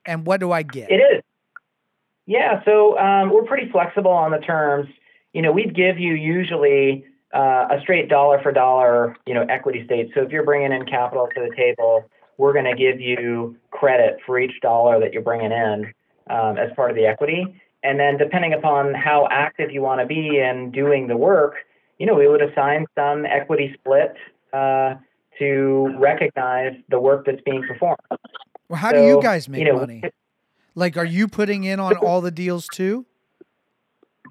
And 0.05 0.27
what 0.27 0.41
do 0.41 0.51
I 0.51 0.63
get? 0.63 0.91
It 0.91 0.95
is. 0.95 1.23
Yeah, 2.25 2.61
so 2.65 2.99
um, 2.99 3.31
we're 3.31 3.45
pretty 3.45 3.71
flexible 3.71 4.11
on 4.11 4.31
the 4.31 4.39
terms. 4.39 4.89
You 5.31 5.41
know, 5.41 5.53
we'd 5.53 5.73
give 5.73 5.97
you 5.97 6.13
usually 6.13 7.05
uh, 7.33 7.67
a 7.71 7.79
straight 7.81 8.09
dollar 8.09 8.41
for 8.43 8.51
dollar, 8.51 9.15
you 9.25 9.33
know, 9.33 9.45
equity 9.49 9.85
state. 9.85 10.11
So 10.13 10.21
if 10.21 10.31
you're 10.31 10.43
bringing 10.43 10.73
in 10.73 10.85
capital 10.85 11.29
to 11.33 11.47
the 11.49 11.55
table, 11.55 12.03
we're 12.37 12.53
going 12.53 12.65
to 12.65 12.75
give 12.75 12.99
you 12.99 13.55
credit 13.71 14.17
for 14.25 14.37
each 14.39 14.59
dollar 14.61 14.99
that 14.99 15.13
you're 15.13 15.23
bringing 15.23 15.51
in 15.51 15.93
um, 16.29 16.57
as 16.57 16.69
part 16.75 16.89
of 16.89 16.95
the 16.95 17.05
equity. 17.05 17.45
And 17.83 17.99
then 17.99 18.17
depending 18.17 18.53
upon 18.53 18.93
how 18.93 19.27
active 19.29 19.71
you 19.71 19.81
want 19.81 19.99
to 20.01 20.07
be 20.07 20.39
in 20.39 20.71
doing 20.71 21.07
the 21.07 21.17
work, 21.17 21.55
you 21.99 22.05
know, 22.05 22.15
we 22.15 22.27
would 22.27 22.41
assign 22.41 22.85
some 22.95 23.25
equity 23.25 23.75
split 23.77 24.15
uh, 24.53 24.95
to 25.39 25.95
recognize 25.99 26.73
the 26.89 26.99
work 26.99 27.25
that's 27.25 27.41
being 27.41 27.63
performed. 27.67 27.99
Well, 28.69 28.79
how 28.79 28.91
so, 28.91 29.01
do 29.01 29.07
you 29.07 29.21
guys 29.21 29.49
make 29.49 29.59
you 29.59 29.71
know, 29.71 29.79
money? 29.79 30.03
Like, 30.75 30.97
are 30.97 31.05
you 31.05 31.27
putting 31.27 31.63
in 31.63 31.79
on 31.79 31.95
all 31.97 32.21
the 32.21 32.31
deals 32.31 32.67
too? 32.67 33.05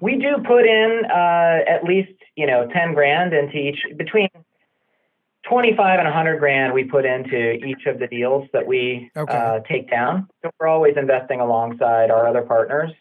We 0.00 0.16
do 0.16 0.42
put 0.46 0.66
in 0.66 1.02
uh, 1.08 1.70
at 1.70 1.84
least 1.84 2.12
you 2.36 2.46
know 2.46 2.66
ten 2.72 2.94
grand 2.94 3.32
into 3.32 3.56
each 3.56 3.78
between 3.96 4.28
25 5.48 5.98
and 5.98 6.06
100 6.06 6.38
grand 6.38 6.72
we 6.72 6.84
put 6.84 7.04
into 7.04 7.54
each 7.64 7.86
of 7.86 7.98
the 7.98 8.06
deals 8.06 8.48
that 8.52 8.66
we 8.66 9.10
okay. 9.16 9.32
uh, 9.32 9.60
take 9.68 9.90
down. 9.90 10.28
So 10.42 10.50
we're 10.60 10.68
always 10.68 10.94
investing 10.96 11.40
alongside 11.40 12.10
our 12.10 12.26
other 12.26 12.42
partners. 12.42 12.92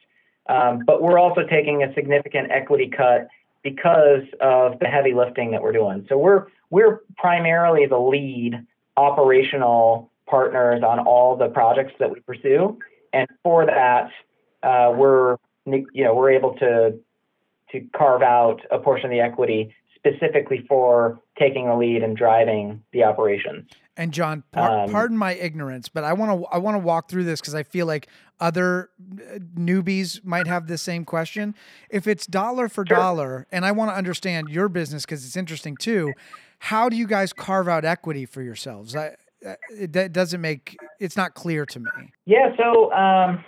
Um, 0.49 0.83
but 0.85 1.01
we're 1.01 1.19
also 1.19 1.41
taking 1.43 1.83
a 1.83 1.93
significant 1.93 2.51
equity 2.51 2.91
cut 2.95 3.27
because 3.63 4.23
of 4.41 4.79
the 4.79 4.87
heavy 4.87 5.13
lifting 5.13 5.51
that 5.51 5.61
we're 5.61 5.71
doing. 5.71 6.05
So 6.09 6.17
we're 6.17 6.47
we're 6.69 7.01
primarily 7.17 7.85
the 7.85 7.99
lead 7.99 8.65
operational 8.97 10.09
partners 10.25 10.83
on 10.83 10.99
all 10.99 11.35
the 11.35 11.47
projects 11.47 11.93
that 11.99 12.09
we 12.11 12.21
pursue, 12.21 12.79
and 13.13 13.27
for 13.43 13.65
that, 13.65 14.09
uh, 14.63 14.91
we're 14.95 15.37
you 15.65 16.03
know 16.03 16.15
we're 16.15 16.31
able 16.31 16.55
to 16.55 16.97
to 17.71 17.81
carve 17.95 18.21
out 18.21 18.61
a 18.71 18.79
portion 18.79 19.05
of 19.05 19.11
the 19.11 19.19
equity 19.19 19.73
specifically 20.05 20.65
for 20.67 21.21
taking 21.37 21.67
the 21.67 21.75
lead 21.75 22.03
and 22.03 22.17
driving 22.17 22.83
the 22.91 23.03
operations. 23.03 23.69
And 23.97 24.11
John, 24.11 24.43
par- 24.51 24.85
um, 24.85 24.91
pardon 24.91 25.17
my 25.17 25.33
ignorance, 25.33 25.89
but 25.89 26.03
I 26.03 26.13
want 26.13 26.41
to 26.41 26.47
I 26.47 26.57
want 26.57 26.75
to 26.75 26.79
walk 26.79 27.09
through 27.09 27.25
this 27.25 27.39
because 27.39 27.53
I 27.53 27.63
feel 27.63 27.85
like 27.85 28.07
other 28.39 28.89
uh, 28.99 29.37
newbies 29.55 30.23
might 30.23 30.47
have 30.47 30.67
the 30.67 30.77
same 30.77 31.05
question. 31.05 31.53
If 31.89 32.07
it's 32.07 32.25
dollar 32.25 32.67
for 32.69 32.85
sure. 32.87 32.97
dollar, 32.97 33.47
and 33.51 33.65
I 33.65 33.73
want 33.73 33.91
to 33.91 33.95
understand 33.95 34.49
your 34.49 34.69
business 34.69 35.05
because 35.05 35.25
it's 35.25 35.35
interesting 35.35 35.75
too. 35.77 36.13
How 36.59 36.89
do 36.89 36.95
you 36.95 37.05
guys 37.05 37.33
carve 37.33 37.67
out 37.67 37.85
equity 37.85 38.25
for 38.25 38.41
yourselves? 38.41 38.95
I, 38.95 39.15
uh, 39.45 39.55
that 39.89 40.13
doesn't 40.13 40.41
make 40.41 40.77
it's 40.99 41.17
not 41.17 41.33
clear 41.33 41.65
to 41.65 41.79
me. 41.79 42.13
Yeah. 42.25 42.55
So 42.57 42.91
um, 42.93 43.43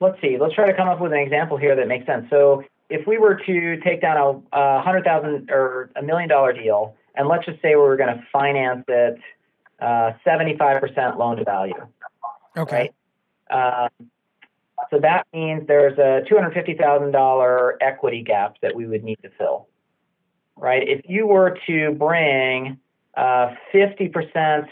let's 0.00 0.20
see. 0.20 0.38
Let's 0.40 0.54
try 0.54 0.66
to 0.66 0.76
come 0.76 0.88
up 0.88 1.00
with 1.00 1.12
an 1.12 1.18
example 1.18 1.56
here 1.56 1.76
that 1.76 1.88
makes 1.88 2.06
sense. 2.06 2.26
So 2.30 2.64
if 2.90 3.06
we 3.06 3.18
were 3.18 3.34
to 3.46 3.80
take 3.80 4.00
down 4.00 4.16
a, 4.52 4.56
a 4.58 4.82
hundred 4.82 5.04
thousand 5.04 5.50
or 5.50 5.90
a 5.96 6.02
million 6.02 6.28
dollar 6.28 6.52
deal, 6.52 6.94
and 7.14 7.28
let's 7.28 7.44
just 7.44 7.60
say 7.60 7.70
we 7.70 7.82
were 7.82 7.96
going 7.96 8.14
to 8.14 8.22
finance 8.32 8.84
it 8.88 9.18
uh, 9.80 10.12
75% 10.26 11.18
loan 11.18 11.36
to 11.36 11.44
value. 11.44 11.74
Okay. 12.56 12.90
Right? 13.50 13.84
Um, 13.84 14.10
so 14.90 14.98
that 15.00 15.26
means 15.32 15.66
there's 15.66 15.98
a 15.98 16.22
$250,000 16.30 17.72
equity 17.80 18.22
gap 18.22 18.56
that 18.62 18.74
we 18.74 18.86
would 18.86 19.04
need 19.04 19.18
to 19.22 19.30
fill. 19.36 19.68
Right? 20.56 20.88
If 20.88 21.02
you 21.08 21.26
were 21.26 21.58
to 21.66 21.92
bring 21.92 22.78
uh, 23.16 23.54
50%, 23.72 24.66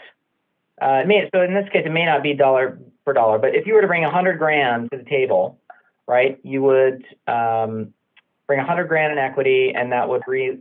uh, 0.79 1.03
may, 1.05 1.29
so 1.33 1.41
in 1.41 1.53
this 1.53 1.67
case, 1.71 1.83
it 1.85 1.91
may 1.91 2.05
not 2.05 2.23
be 2.23 2.33
dollar 2.33 2.79
for 3.03 3.13
dollar, 3.13 3.39
but 3.39 3.55
if 3.55 3.65
you 3.65 3.73
were 3.73 3.81
to 3.81 3.87
bring 3.87 4.03
a 4.03 4.07
100 4.07 4.37
grand 4.37 4.91
to 4.91 4.97
the 4.97 5.05
table, 5.05 5.59
right, 6.07 6.39
you 6.43 6.61
would 6.61 7.05
um, 7.27 7.93
bring 8.47 8.59
100 8.59 8.87
grand 8.87 9.11
in 9.11 9.19
equity, 9.19 9.73
and 9.75 9.91
that 9.91 10.09
would 10.09 10.23
re- 10.27 10.59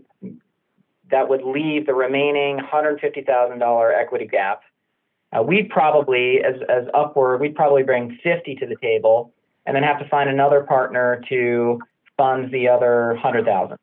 that 1.11 1.29
would 1.29 1.43
leave 1.43 1.87
the 1.87 1.95
remaining 1.95 2.59
$150,000 2.59 4.01
equity 4.01 4.27
gap. 4.27 4.63
Uh, 5.33 5.41
we'd 5.43 5.71
probably, 5.71 6.41
as, 6.43 6.57
as 6.69 6.85
upward, 6.95 7.41
we'd 7.41 7.55
probably 7.55 7.85
bring 7.85 8.19
50 8.23 8.57
to 8.57 8.67
the 8.67 8.77
table, 8.83 9.33
and 9.67 9.77
then 9.77 9.85
have 9.85 10.01
to 10.01 10.09
find 10.09 10.29
another 10.29 10.63
partner 10.63 11.23
to 11.29 11.81
fund 12.17 12.53
the 12.53 12.69
other 12.69 13.13
100,000. 13.15 13.77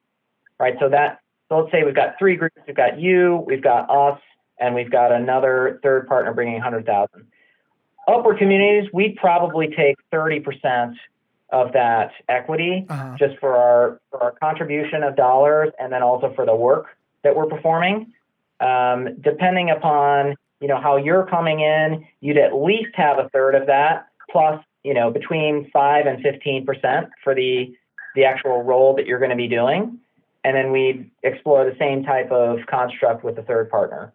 Right. 0.59 0.75
So 0.79 0.89
that 0.89 1.19
so 1.49 1.59
let's 1.59 1.71
say 1.71 1.83
we've 1.83 1.95
got 1.95 2.17
three 2.17 2.35
groups. 2.35 2.55
We've 2.65 2.75
got 2.75 2.99
you, 2.99 3.43
we've 3.45 3.61
got 3.61 3.89
us, 3.89 4.19
and 4.59 4.73
we've 4.75 4.91
got 4.91 5.11
another 5.11 5.79
third 5.83 6.07
partner 6.07 6.33
bringing 6.33 6.55
100,000. 6.55 7.27
Upward 8.07 8.37
communities, 8.37 8.89
we'd 8.93 9.15
probably 9.15 9.67
take 9.67 9.95
30% 10.11 10.93
of 11.53 11.71
that 11.73 12.11
equity 12.27 12.85
uh-huh. 12.89 13.15
just 13.17 13.37
for 13.39 13.55
our 13.55 14.01
for 14.09 14.21
our 14.21 14.31
contribution 14.31 15.03
of 15.03 15.15
dollars 15.15 15.71
and 15.79 15.93
then 15.93 16.01
also 16.01 16.33
for 16.35 16.45
the 16.45 16.55
work 16.55 16.87
that 17.23 17.35
we're 17.35 17.45
performing. 17.45 18.11
Um, 18.59 19.09
depending 19.21 19.69
upon 19.69 20.35
you 20.59 20.67
know 20.67 20.81
how 20.81 20.97
you're 20.97 21.25
coming 21.25 21.59
in, 21.59 22.05
you'd 22.21 22.37
at 22.37 22.55
least 22.55 22.95
have 22.95 23.19
a 23.19 23.29
third 23.29 23.55
of 23.55 23.67
that 23.67 24.07
plus 24.31 24.61
you 24.83 24.93
know 24.93 25.11
between 25.11 25.69
five 25.71 26.07
and 26.07 26.21
fifteen 26.21 26.65
percent 26.65 27.09
for 27.23 27.35
the 27.35 27.73
the 28.15 28.25
actual 28.25 28.63
role 28.63 28.95
that 28.95 29.05
you're 29.05 29.19
going 29.19 29.31
to 29.31 29.37
be 29.37 29.47
doing, 29.47 29.99
and 30.43 30.55
then 30.55 30.71
we 30.71 31.09
explore 31.23 31.65
the 31.65 31.75
same 31.77 32.03
type 32.03 32.31
of 32.31 32.59
construct 32.67 33.23
with 33.23 33.35
the 33.35 33.43
third 33.43 33.69
partner. 33.69 34.11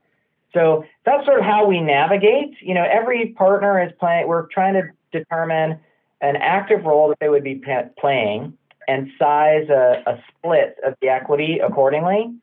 So 0.54 0.84
that's 1.04 1.24
sort 1.24 1.38
of 1.38 1.44
how 1.44 1.66
we 1.66 1.80
navigate. 1.80 2.54
You 2.60 2.74
know, 2.74 2.84
every 2.90 3.34
partner 3.36 3.80
is 3.84 3.92
playing. 4.00 4.26
We're 4.26 4.46
trying 4.46 4.74
to 4.74 4.82
determine 5.12 5.78
an 6.20 6.36
active 6.36 6.84
role 6.84 7.08
that 7.08 7.18
they 7.20 7.28
would 7.28 7.44
be 7.44 7.62
playing 7.98 8.56
and 8.86 9.08
size 9.18 9.68
a, 9.68 10.02
a 10.06 10.22
split 10.28 10.76
of 10.84 10.94
the 11.02 11.08
equity 11.08 11.58
accordingly, 11.64 12.34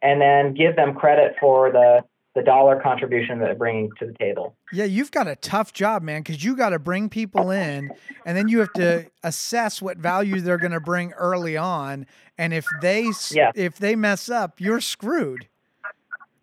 and 0.00 0.20
then 0.20 0.54
give 0.54 0.76
them 0.76 0.94
credit 0.94 1.34
for 1.40 1.70
the 1.72 2.02
the 2.34 2.42
dollar 2.44 2.80
contribution 2.80 3.40
that 3.40 3.46
they're 3.46 3.54
bringing 3.56 3.90
to 3.98 4.06
the 4.06 4.12
table. 4.12 4.54
Yeah, 4.72 4.84
you've 4.84 5.10
got 5.10 5.26
a 5.26 5.34
tough 5.34 5.72
job, 5.72 6.02
man, 6.02 6.20
because 6.20 6.44
you 6.44 6.54
got 6.54 6.68
to 6.68 6.78
bring 6.78 7.08
people 7.08 7.50
in, 7.50 7.90
and 8.24 8.36
then 8.36 8.46
you 8.46 8.60
have 8.60 8.72
to 8.74 9.06
assess 9.24 9.82
what 9.82 9.96
value 9.96 10.40
they're 10.40 10.58
going 10.58 10.72
to 10.72 10.80
bring 10.80 11.12
early 11.12 11.56
on, 11.56 12.06
and 12.36 12.54
if 12.54 12.64
they 12.80 13.10
yeah. 13.30 13.50
if 13.56 13.78
they 13.78 13.96
mess 13.96 14.30
up, 14.30 14.60
you're 14.60 14.80
screwed 14.80 15.48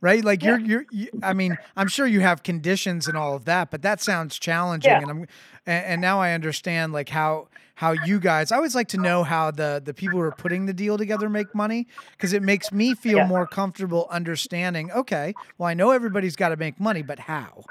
right? 0.01 0.23
Like 0.23 0.43
yeah. 0.43 0.57
you're, 0.57 0.59
you're, 0.59 0.85
you, 0.91 1.07
I 1.23 1.33
mean, 1.33 1.57
I'm 1.75 1.87
sure 1.87 2.05
you 2.07 2.19
have 2.21 2.43
conditions 2.43 3.07
and 3.07 3.17
all 3.17 3.35
of 3.35 3.45
that, 3.45 3.71
but 3.71 3.81
that 3.81 4.01
sounds 4.01 4.37
challenging. 4.37 4.91
Yeah. 4.91 5.01
And 5.01 5.09
I'm, 5.09 5.19
and, 5.65 5.85
and, 5.85 6.01
now 6.01 6.19
I 6.19 6.33
understand 6.33 6.93
like 6.93 7.09
how, 7.09 7.47
how 7.75 7.91
you 7.91 8.19
guys, 8.19 8.51
I 8.51 8.57
always 8.57 8.75
like 8.75 8.87
to 8.89 8.97
know 8.97 9.23
how 9.23 9.51
the, 9.51 9.81
the 9.83 9.93
people 9.93 10.19
who 10.19 10.25
are 10.25 10.31
putting 10.31 10.65
the 10.65 10.73
deal 10.73 10.97
together 10.97 11.29
make 11.29 11.53
money 11.53 11.87
because 12.11 12.33
it 12.33 12.43
makes 12.43 12.71
me 12.71 12.95
feel 12.95 13.17
yeah. 13.17 13.27
more 13.27 13.47
comfortable 13.47 14.07
understanding, 14.09 14.91
okay, 14.91 15.33
well, 15.57 15.67
I 15.67 15.73
know 15.73 15.91
everybody's 15.91 16.35
got 16.35 16.49
to 16.49 16.57
make 16.57 16.79
money, 16.79 17.01
but 17.01 17.19
how? 17.19 17.63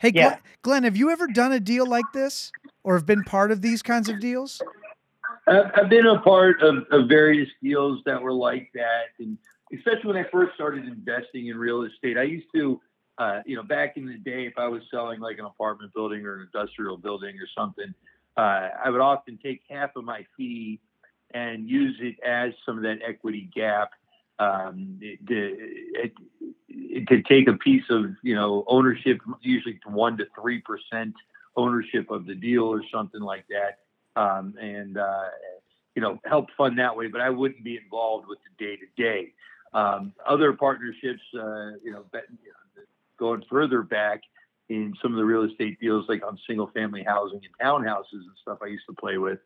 Hey, 0.00 0.12
Glenn, 0.12 0.38
Glenn, 0.62 0.84
have 0.84 0.96
you 0.96 1.10
ever 1.10 1.26
done 1.26 1.50
a 1.50 1.58
deal 1.58 1.84
like 1.84 2.04
this 2.14 2.52
or 2.84 2.94
have 2.94 3.04
been 3.04 3.24
part 3.24 3.50
of 3.50 3.62
these 3.62 3.82
kinds 3.82 4.08
of 4.08 4.20
deals? 4.20 4.62
I've 5.48 5.88
been 5.88 6.06
a 6.06 6.20
part 6.20 6.62
of, 6.62 6.84
of 6.90 7.08
various 7.08 7.48
deals 7.62 8.00
that 8.06 8.20
were 8.22 8.32
like 8.32 8.70
that. 8.74 9.06
And 9.18 9.38
especially 9.72 10.08
when 10.12 10.16
I 10.16 10.28
first 10.30 10.54
started 10.54 10.84
investing 10.86 11.48
in 11.48 11.56
real 11.56 11.82
estate. 11.82 12.16
I 12.16 12.22
used 12.22 12.46
to, 12.54 12.80
uh, 13.18 13.40
you 13.46 13.56
know, 13.56 13.62
back 13.62 13.96
in 13.96 14.06
the 14.06 14.16
day, 14.16 14.46
if 14.46 14.54
I 14.56 14.68
was 14.68 14.82
selling 14.90 15.20
like 15.20 15.38
an 15.38 15.44
apartment 15.44 15.92
building 15.94 16.24
or 16.24 16.36
an 16.36 16.48
industrial 16.52 16.96
building 16.96 17.36
or 17.36 17.48
something, 17.56 17.92
uh, 18.36 18.68
I 18.84 18.90
would 18.90 19.00
often 19.00 19.38
take 19.42 19.62
half 19.68 19.96
of 19.96 20.04
my 20.04 20.24
fee 20.36 20.80
and 21.32 21.68
use 21.68 21.96
it 22.00 22.16
as 22.26 22.52
some 22.64 22.76
of 22.76 22.82
that 22.84 22.98
equity 23.06 23.50
gap 23.54 23.90
um, 24.38 25.00
to, 25.26 26.10
to 27.08 27.22
take 27.22 27.48
a 27.48 27.54
piece 27.54 27.84
of, 27.90 28.06
you 28.22 28.34
know, 28.34 28.64
ownership, 28.66 29.20
usually 29.42 29.80
one 29.86 30.16
to 30.18 30.26
three 30.40 30.60
percent 30.60 31.14
ownership 31.56 32.10
of 32.10 32.24
the 32.24 32.34
deal 32.34 32.64
or 32.64 32.82
something 32.92 33.20
like 33.20 33.44
that, 33.48 34.20
um, 34.20 34.54
and 34.60 34.96
uh, 34.96 35.24
you 35.94 36.02
know, 36.02 36.18
help 36.24 36.46
fund 36.56 36.78
that 36.78 36.96
way. 36.96 37.08
But 37.08 37.20
I 37.20 37.30
wouldn't 37.30 37.64
be 37.64 37.76
involved 37.76 38.28
with 38.28 38.38
the 38.44 38.64
day 38.64 38.76
to 38.76 38.86
day. 39.02 39.32
Um, 39.74 40.12
other 40.26 40.52
partnerships, 40.52 41.22
uh, 41.34 41.72
you, 41.82 41.92
know, 41.92 42.04
going 43.18 43.44
further 43.50 43.82
back 43.82 44.22
in 44.68 44.94
some 45.02 45.12
of 45.12 45.18
the 45.18 45.24
real 45.24 45.44
estate 45.44 45.78
deals, 45.80 46.06
like 46.08 46.22
on 46.26 46.38
single 46.46 46.70
family 46.74 47.02
housing 47.02 47.40
and 47.42 47.66
townhouses 47.66 48.12
and 48.12 48.36
stuff 48.40 48.58
I 48.62 48.66
used 48.66 48.84
to 48.88 48.94
play 48.94 49.18
with, 49.18 49.38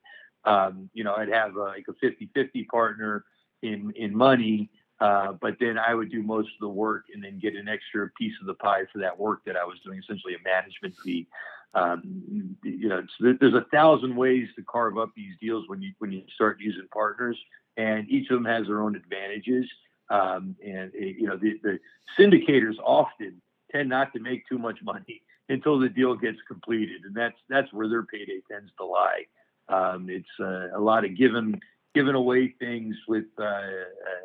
um, 0.45 0.91
you 0.93 1.05
know, 1.05 1.15
I'd 1.15 1.29
have 1.29 1.57
uh, 1.57 1.65
like 1.65 1.87
a 1.89 1.95
50 1.95 2.31
50 2.35 2.65
partner 2.65 3.25
in, 3.63 3.93
in 3.97 4.17
money. 4.17 4.71
Uh, 5.01 5.33
but 5.41 5.57
then 5.59 5.79
I 5.79 5.95
would 5.95 6.13
do 6.13 6.23
most 6.23 6.49
of 6.49 6.61
the 6.61 6.69
work 6.69 7.07
and 7.13 7.23
then 7.25 7.41
get 7.41 7.57
an 7.57 7.67
extra 7.69 8.09
piece 8.11 8.35
of 8.41 8.47
the 8.47 8.55
pie 8.55 8.85
for 8.93 9.01
that 9.01 9.19
work 9.19 9.41
that 9.47 9.57
I 9.57 9.65
was 9.65 9.79
doing, 9.85 9.99
essentially 9.99 10.35
a 10.35 10.49
management 10.49 10.95
fee. 11.05 11.27
Um, 11.75 12.57
you 12.63 12.89
know, 12.89 13.03
so 13.19 13.33
there's 13.41 13.55
a 13.55 13.67
thousand 13.73 14.15
ways 14.15 14.49
to 14.57 14.63
carve 14.63 14.99
up 14.99 15.11
these 15.17 15.35
deals 15.41 15.65
when 15.69 15.81
you 15.81 15.93
when 15.99 16.13
you 16.13 16.23
start 16.35 16.59
using 16.61 16.87
partners, 16.93 17.37
and 17.77 18.09
each 18.11 18.31
of 18.31 18.37
them 18.37 18.45
has 18.45 18.67
their 18.67 18.83
own 18.83 18.95
advantages. 18.95 19.65
Um, 20.13 20.57
and 20.65 20.93
you 20.95 21.27
know, 21.27 21.39
the, 21.39 21.59
the 21.63 21.79
syndicators 22.19 22.75
often 22.85 23.41
tend 23.71 23.89
not 23.89 24.13
to 24.13 24.21
make 24.21 24.47
too 24.47 24.59
much 24.59 24.79
money 24.83 25.23
until 25.49 25.79
the 25.79 25.89
deal 25.89 26.15
gets 26.15 26.39
completed, 26.47 27.03
and 27.05 27.15
that's 27.15 27.37
that's 27.49 27.73
where 27.73 27.89
their 27.89 28.05
payday 28.05 28.41
tends 28.51 28.71
to 28.79 28.85
lie. 28.85 29.25
Um, 29.69 30.09
it's 30.11 30.29
uh, 30.39 30.77
a 30.77 30.81
lot 30.81 31.07
of 31.07 31.17
giving 31.17 31.61
giving 31.95 32.15
away 32.15 32.55
things 32.59 32.95
with 33.09 33.25
uh, 33.39 33.45
uh, 33.45 33.69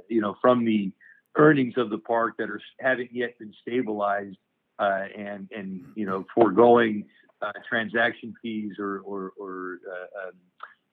you 0.09 0.19
know 0.19 0.35
from 0.41 0.65
the 0.65 0.91
earnings 1.37 1.75
of 1.77 1.89
the 1.89 1.99
park 1.99 2.35
that 2.37 2.49
are 2.49 2.61
haven't 2.81 3.13
yet 3.13 3.39
been 3.39 3.53
stabilized, 3.61 4.37
uh, 4.79 5.05
and 5.17 5.49
and 5.55 5.85
you 5.95 6.05
know 6.05 6.25
foregoing 6.35 7.05
uh, 7.41 7.53
transaction 7.67 8.33
fees 8.41 8.73
or 8.77 8.99
or, 9.05 9.31
or 9.39 9.79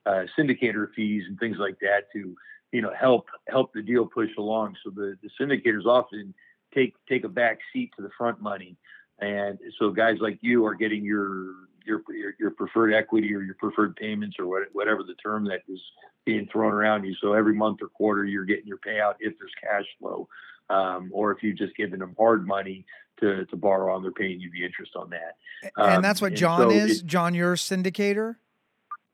uh, 0.06 0.12
um, 0.14 0.26
syndicator 0.38 0.86
fees 0.94 1.24
and 1.26 1.36
things 1.40 1.56
like 1.58 1.80
that 1.80 2.12
to 2.12 2.36
you 2.74 2.82
know 2.82 2.92
help 2.98 3.26
help 3.46 3.72
the 3.72 3.82
deal 3.82 4.04
push 4.04 4.30
along. 4.36 4.76
So 4.82 4.90
the 4.90 5.16
the 5.22 5.30
syndicators 5.40 5.86
often 5.86 6.34
take 6.74 6.94
take 7.08 7.22
a 7.22 7.28
back 7.28 7.58
seat 7.72 7.92
to 7.96 8.02
the 8.02 8.10
front 8.18 8.42
money. 8.42 8.76
and 9.20 9.60
so 9.78 9.90
guys 9.90 10.16
like 10.20 10.38
you 10.40 10.66
are 10.66 10.74
getting 10.74 11.04
your 11.04 11.54
your 11.86 12.02
your, 12.08 12.34
your 12.40 12.50
preferred 12.50 12.92
equity 12.92 13.32
or 13.32 13.42
your 13.42 13.54
preferred 13.54 13.94
payments 13.94 14.36
or 14.40 14.46
what, 14.46 14.62
whatever 14.72 15.04
the 15.04 15.14
term 15.14 15.44
that 15.44 15.62
is 15.68 15.80
being 16.24 16.48
thrown 16.50 16.72
around 16.72 17.04
you. 17.04 17.14
So 17.20 17.34
every 17.34 17.54
month 17.54 17.78
or 17.80 17.88
quarter, 17.88 18.24
you're 18.24 18.44
getting 18.44 18.66
your 18.66 18.78
payout 18.78 19.14
if 19.20 19.34
there's 19.38 19.52
cash 19.62 19.86
flow, 20.00 20.28
um, 20.68 21.10
or 21.12 21.30
if 21.30 21.44
you've 21.44 21.58
just 21.58 21.76
giving 21.76 22.00
them 22.00 22.16
hard 22.18 22.44
money 22.44 22.84
to, 23.20 23.44
to 23.46 23.56
borrow 23.56 23.94
on, 23.94 24.02
they're 24.02 24.10
paying 24.10 24.40
you 24.40 24.50
the 24.50 24.64
interest 24.64 24.92
on 24.96 25.10
that. 25.10 25.36
Um, 25.76 25.90
and 25.90 26.04
that's 26.04 26.20
what 26.20 26.34
John 26.34 26.58
so 26.58 26.70
is. 26.70 27.00
It, 27.00 27.06
John, 27.06 27.34
your 27.34 27.54
syndicator 27.54 28.36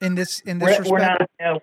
in 0.00 0.14
this 0.14 0.40
in 0.40 0.60
this 0.60 0.66
we're, 0.66 0.78
respect. 0.78 0.90
We're 0.90 0.98
not, 0.98 1.30
no, 1.40 1.60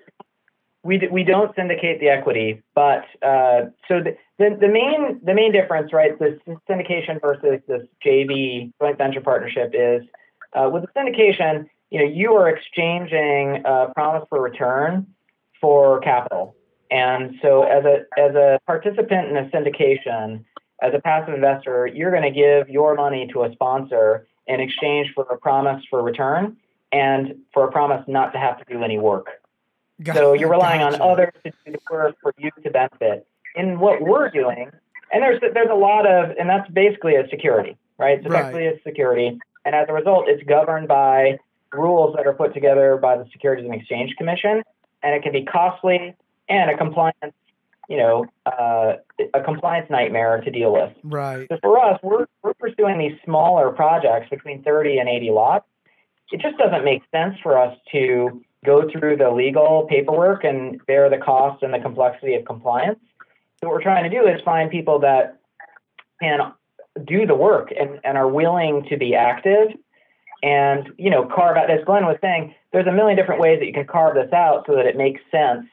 we 0.87 1.05
we 1.11 1.23
don't 1.23 1.53
syndicate 1.55 1.99
the 1.99 2.07
equity, 2.07 2.63
but 2.73 3.03
uh, 3.21 3.65
so 3.87 3.99
the, 4.01 4.15
the 4.39 4.57
the 4.59 4.69
main 4.69 5.19
the 5.21 5.33
main 5.33 5.51
difference, 5.51 5.91
right? 5.91 6.17
This 6.17 6.39
syndication 6.69 7.19
versus 7.21 7.59
this 7.67 7.83
JV 8.03 8.71
joint 8.81 8.97
venture 8.97 9.19
partnership 9.19 9.71
is 9.73 10.03
uh, 10.53 10.69
with 10.71 10.83
the 10.83 10.89
syndication, 10.97 11.67
you 11.91 11.99
know, 11.99 12.05
you 12.05 12.33
are 12.33 12.47
exchanging 12.47 13.63
a 13.65 13.91
promise 13.93 14.25
for 14.29 14.41
return 14.41 15.05
for 15.59 15.99
capital. 15.99 16.55
And 16.89 17.35
so 17.41 17.63
as 17.63 17.83
a 17.83 18.05
as 18.17 18.35
a 18.35 18.59
participant 18.65 19.27
in 19.27 19.35
a 19.35 19.49
syndication, 19.49 20.45
as 20.81 20.93
a 20.93 20.99
passive 20.99 21.33
investor, 21.33 21.85
you're 21.85 22.11
going 22.11 22.23
to 22.23 22.31
give 22.31 22.69
your 22.69 22.95
money 22.95 23.27
to 23.33 23.43
a 23.43 23.51
sponsor 23.51 24.25
in 24.47 24.61
exchange 24.61 25.11
for 25.13 25.23
a 25.23 25.37
promise 25.37 25.83
for 25.89 26.01
return 26.01 26.55
and 26.93 27.35
for 27.53 27.67
a 27.67 27.71
promise 27.73 28.05
not 28.07 28.31
to 28.31 28.39
have 28.39 28.57
to 28.59 28.73
do 28.73 28.81
any 28.83 28.97
work. 28.97 29.27
Got 30.01 30.15
so 30.15 30.33
you're 30.33 30.49
relying 30.49 30.81
gotcha. 30.81 31.01
on 31.01 31.11
others 31.11 31.33
to 31.43 31.51
do 31.65 31.71
the 31.71 31.79
work 31.89 32.15
for 32.21 32.33
you 32.37 32.51
to 32.63 32.69
benefit. 32.69 33.27
In 33.55 33.79
what 33.79 34.01
we're 34.01 34.29
doing, 34.29 34.69
and 35.11 35.23
there's 35.23 35.41
there's 35.41 35.69
a 35.71 35.75
lot 35.75 36.05
of, 36.05 36.35
and 36.37 36.47
that's 36.49 36.69
basically 36.69 37.15
a 37.15 37.27
security, 37.29 37.75
right? 37.97 38.19
It's 38.19 38.27
effectively 38.27 38.67
right. 38.67 38.75
a 38.75 38.81
security. 38.83 39.39
And 39.65 39.75
as 39.75 39.87
a 39.89 39.93
result, 39.93 40.25
it's 40.27 40.43
governed 40.43 40.87
by 40.87 41.39
rules 41.73 42.15
that 42.15 42.27
are 42.27 42.33
put 42.33 42.53
together 42.53 42.97
by 42.97 43.17
the 43.17 43.25
Securities 43.31 43.65
and 43.65 43.73
Exchange 43.73 44.15
Commission, 44.17 44.63
and 45.03 45.15
it 45.15 45.23
can 45.23 45.31
be 45.31 45.43
costly 45.43 46.15
and 46.49 46.71
a 46.71 46.77
compliance, 46.77 47.33
you 47.89 47.97
know, 47.97 48.25
uh, 48.45 48.93
a 49.33 49.41
compliance 49.43 49.89
nightmare 49.89 50.41
to 50.41 50.51
deal 50.51 50.71
with. 50.71 50.93
Right. 51.03 51.47
So 51.51 51.57
for 51.61 51.83
us, 51.83 51.99
we're, 52.03 52.25
we're 52.43 52.53
pursuing 52.53 52.97
these 52.97 53.17
smaller 53.25 53.71
projects 53.71 54.29
between 54.29 54.63
30 54.63 54.99
and 54.99 55.09
80 55.09 55.31
lots. 55.31 55.65
It 56.31 56.41
just 56.41 56.57
doesn't 56.57 56.83
make 56.83 57.03
sense 57.11 57.35
for 57.41 57.57
us 57.57 57.77
to 57.91 58.41
go 58.67 58.87
through 58.91 59.17
the 59.17 59.31
legal 59.31 59.87
paperwork 59.89 60.43
and 60.43 60.85
bear 60.85 61.09
the 61.09 61.17
cost 61.17 61.63
and 61.63 61.73
the 61.73 61.79
complexity 61.79 62.35
of 62.35 62.45
compliance. 62.45 62.99
So 63.59 63.67
what 63.67 63.73
we're 63.73 63.81
trying 63.81 64.03
to 64.03 64.09
do 64.09 64.27
is 64.27 64.39
find 64.43 64.69
people 64.69 64.99
that 64.99 65.39
can 66.21 66.53
do 67.05 67.25
the 67.25 67.33
work 67.33 67.71
and, 67.71 67.99
and 68.03 68.17
are 68.17 68.27
willing 68.27 68.85
to 68.89 68.97
be 68.97 69.15
active. 69.15 69.69
And 70.43 70.89
you 70.99 71.09
know 71.09 71.25
carve 71.25 71.57
out 71.57 71.71
as 71.71 71.83
glenn 71.83 72.05
was 72.05 72.17
saying 72.21 72.53
there's 72.71 72.85
a 72.85 72.91
million 72.91 73.17
different 73.17 73.41
ways 73.41 73.57
that 73.59 73.65
you 73.65 73.73
can 73.73 73.87
carve 73.87 74.13
this 74.13 74.31
out 74.31 74.65
so 74.67 74.75
that 74.75 74.85
it 74.85 74.95
makes 74.95 75.19
sense 75.31 75.65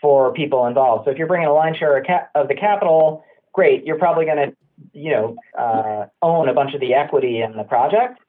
for 0.00 0.32
people 0.32 0.66
involved. 0.66 1.06
So 1.06 1.10
if 1.10 1.18
you're 1.18 1.26
bringing 1.26 1.48
a 1.48 1.52
line 1.52 1.74
share 1.74 1.98
of 1.98 2.46
the 2.46 2.54
capital 2.54 3.24
great 3.52 3.84
you're 3.84 3.98
probably 3.98 4.24
going 4.24 4.50
to 4.50 4.56
you 4.92 5.10
know 5.10 5.36
uh, 5.58 6.06
own 6.22 6.48
a 6.48 6.54
bunch 6.54 6.74
of 6.74 6.80
the 6.80 6.94
equity 6.94 7.40
in 7.40 7.56
the 7.56 7.64
project. 7.64 8.20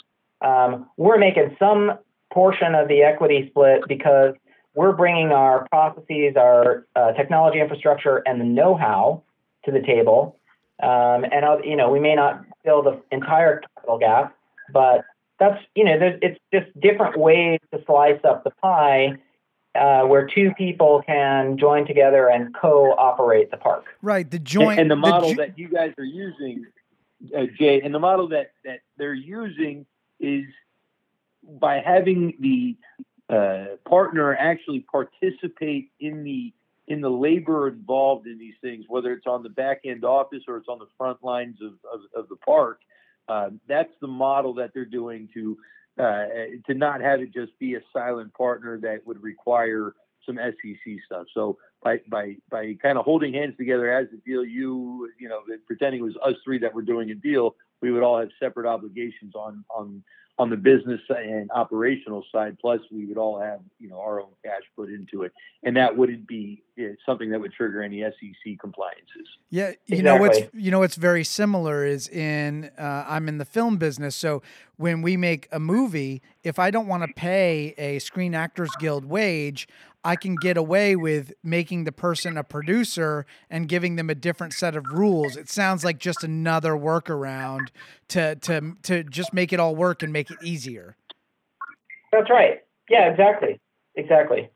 Um, 0.41 0.89
we're 0.97 1.17
making 1.17 1.55
some 1.59 1.91
portion 2.35 2.75
of 2.75 2.87
the 2.87 3.01
equity 3.01 3.47
split 3.49 3.81
because 3.87 4.35
we're 4.75 4.91
bringing 4.91 5.31
our 5.31 5.65
processes 5.69 6.35
our 6.37 6.85
uh, 6.95 7.13
technology 7.13 7.59
infrastructure 7.59 8.21
and 8.27 8.39
the 8.39 8.45
know-how 8.45 9.23
to 9.63 9.71
the 9.71 9.81
table 9.81 10.37
um, 10.81 11.23
and 11.31 11.45
you 11.63 11.75
know, 11.75 11.89
we 11.89 11.99
may 11.99 12.15
not 12.15 12.43
fill 12.63 12.83
the 12.83 13.01
entire 13.11 13.61
capital 13.61 13.97
gap, 13.97 14.35
but 14.73 15.05
that's 15.39 15.61
you 15.73 15.85
know, 15.85 15.97
it's 16.21 16.39
just 16.53 16.67
different 16.79 17.17
ways 17.17 17.59
to 17.73 17.81
slice 17.85 18.19
up 18.23 18.43
the 18.43 18.51
pie. 18.51 19.17
Uh, 19.73 20.03
where 20.05 20.25
two 20.25 20.51
people 20.57 21.03
can 21.05 21.57
join 21.57 21.85
together 21.85 22.29
and 22.29 22.55
co-operate 22.55 23.51
the 23.51 23.57
park. 23.57 23.83
Right, 24.01 24.29
the 24.29 24.39
joint 24.39 24.79
and, 24.79 24.83
and 24.83 24.91
the 24.91 24.95
model 24.95 25.27
the 25.27 25.35
ju- 25.35 25.41
that 25.41 25.59
you 25.59 25.67
guys 25.67 25.91
are 25.97 26.05
using, 26.05 26.65
uh, 27.37 27.43
Jay, 27.59 27.81
and 27.81 27.93
the 27.93 27.99
model 27.99 28.29
that 28.29 28.51
that 28.63 28.79
they're 28.97 29.13
using 29.13 29.85
is 30.21 30.45
by 31.59 31.81
having 31.85 32.33
the 32.39 32.77
uh, 33.33 33.75
partner 33.87 34.35
actually 34.35 34.85
participate 34.91 35.91
in 35.99 36.23
the 36.23 36.53
in 36.87 37.01
the 37.01 37.09
labor 37.09 37.67
involved 37.67 38.27
in 38.27 38.37
these 38.37 38.53
things, 38.61 38.85
whether 38.87 39.11
it's 39.11 39.25
on 39.25 39.41
the 39.41 39.49
back 39.49 39.81
end 39.85 40.05
office 40.05 40.43
or 40.47 40.57
it's 40.57 40.67
on 40.67 40.77
the 40.77 40.85
front 40.97 41.23
lines 41.23 41.57
of, 41.59 41.73
of, 41.91 42.01
of 42.15 42.29
the 42.29 42.35
park, 42.35 42.79
uh, 43.27 43.49
that's 43.67 43.91
the 44.01 44.07
model 44.07 44.53
that 44.53 44.69
they're 44.73 44.85
doing 44.85 45.27
to 45.33 45.57
uh, 45.97 46.25
to 46.67 46.73
not 46.73 47.01
have 47.01 47.21
it 47.21 47.33
just 47.33 47.57
be 47.57 47.75
a 47.75 47.79
silent 47.93 48.33
partner 48.33 48.79
that 48.79 48.99
would 49.05 49.21
require 49.23 49.95
some 50.25 50.37
SEC 50.37 50.93
stuff. 51.05 51.25
So 51.33 51.57
by 51.81 52.01
by 52.09 52.35
by 52.49 52.75
kind 52.81 52.97
of 52.97 53.05
holding 53.05 53.33
hands 53.33 53.55
together 53.57 53.91
as 53.91 54.07
a 54.13 54.17
deal, 54.17 54.45
you 54.45 55.09
you 55.19 55.24
know 55.47 55.55
pretending 55.67 56.01
it 56.01 56.03
was 56.03 56.15
us 56.23 56.35
three 56.43 56.59
that 56.59 56.73
were 56.73 56.81
doing 56.81 57.11
a 57.11 57.15
deal, 57.15 57.55
we 57.81 57.91
would 57.91 58.03
all 58.03 58.19
have 58.19 58.29
separate 58.39 58.67
obligations 58.67 59.35
on 59.35 59.63
on 59.75 60.03
on 60.37 60.49
the 60.49 60.57
business 60.57 60.99
and 61.09 61.49
operational 61.51 62.23
side. 62.29 62.57
Plus, 62.59 62.81
we 62.91 63.05
would 63.05 63.17
all 63.17 63.39
have 63.39 63.59
you 63.79 63.87
know 63.87 63.99
our 63.99 64.21
own 64.21 64.31
cash 64.43 64.63
put 64.75 64.89
into 64.89 65.23
it, 65.23 65.31
and 65.63 65.77
that 65.77 65.95
wouldn't 65.95 66.27
be 66.27 66.61
something 67.05 67.29
that 67.29 67.39
would 67.39 67.53
trigger 67.53 67.81
any 67.81 68.01
SEC 68.01 68.59
compliances. 68.59 69.27
Yeah, 69.49 69.69
you 69.85 69.99
exactly. 69.99 70.01
know 70.01 70.17
what's 70.17 70.39
you 70.53 70.71
know 70.71 70.79
what's 70.79 70.95
very 70.95 71.23
similar 71.23 71.85
is 71.85 72.09
in 72.09 72.69
uh, 72.77 73.05
I'm 73.07 73.29
in 73.29 73.37
the 73.37 73.45
film 73.45 73.77
business, 73.77 74.15
so 74.15 74.41
when 74.77 75.01
we 75.01 75.15
make 75.15 75.47
a 75.51 75.59
movie, 75.59 76.21
if 76.43 76.59
I 76.59 76.69
don't 76.69 76.87
want 76.87 77.03
to 77.03 77.13
pay 77.13 77.73
a 77.77 77.99
Screen 77.99 78.35
Actors 78.35 78.71
Guild 78.77 79.05
wage, 79.05 79.67
I 80.05 80.15
can 80.15 80.35
get 80.35 80.55
away 80.55 80.95
with 80.95 81.33
making 81.43 81.83
the 81.83 81.91
person 81.91 82.37
a 82.37 82.43
producer 82.43 83.25
and 83.49 83.67
giving 83.67 83.95
them 83.95 84.09
a 84.09 84.15
different 84.15 84.53
set 84.53 84.75
of 84.75 84.85
rules. 84.93 85.35
It 85.35 85.49
sounds 85.49 85.83
like 85.83 85.97
just 85.97 86.23
another 86.23 86.73
workaround 86.73 87.69
to 88.09 88.35
to 88.35 88.75
to 88.83 89.03
just 89.03 89.33
make 89.33 89.51
it 89.51 89.59
all 89.59 89.75
work 89.75 90.03
and 90.03 90.13
make 90.13 90.29
it 90.29 90.37
easier. 90.43 90.95
That's 92.11 92.29
right. 92.29 92.59
Yeah, 92.87 93.09
exactly. 93.09 93.59
Exactly. 93.95 94.49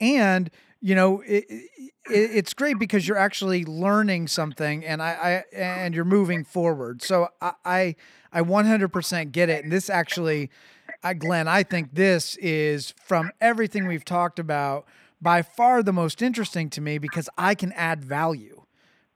And 0.00 0.50
you 0.80 0.94
know, 0.94 1.20
it, 1.20 1.44
it, 1.48 1.90
it's 2.06 2.54
great 2.54 2.78
because 2.78 3.06
you're 3.06 3.16
actually 3.16 3.64
learning 3.64 4.26
something, 4.26 4.84
and 4.84 5.02
I, 5.02 5.44
I 5.52 5.56
and 5.56 5.94
you're 5.94 6.04
moving 6.04 6.42
forward. 6.42 7.02
So 7.02 7.28
I, 7.40 7.52
I, 7.64 7.96
I 8.32 8.40
100% 8.40 9.32
get 9.32 9.48
it. 9.48 9.62
And 9.62 9.72
this 9.72 9.90
actually, 9.90 10.50
I, 11.02 11.14
Glenn, 11.14 11.48
I 11.48 11.62
think 11.62 11.94
this 11.94 12.36
is 12.36 12.94
from 13.02 13.30
everything 13.40 13.86
we've 13.86 14.04
talked 14.04 14.38
about 14.38 14.86
by 15.20 15.42
far 15.42 15.82
the 15.82 15.92
most 15.92 16.22
interesting 16.22 16.70
to 16.70 16.80
me 16.80 16.98
because 16.98 17.28
I 17.38 17.54
can 17.54 17.72
add 17.72 18.04
value, 18.04 18.62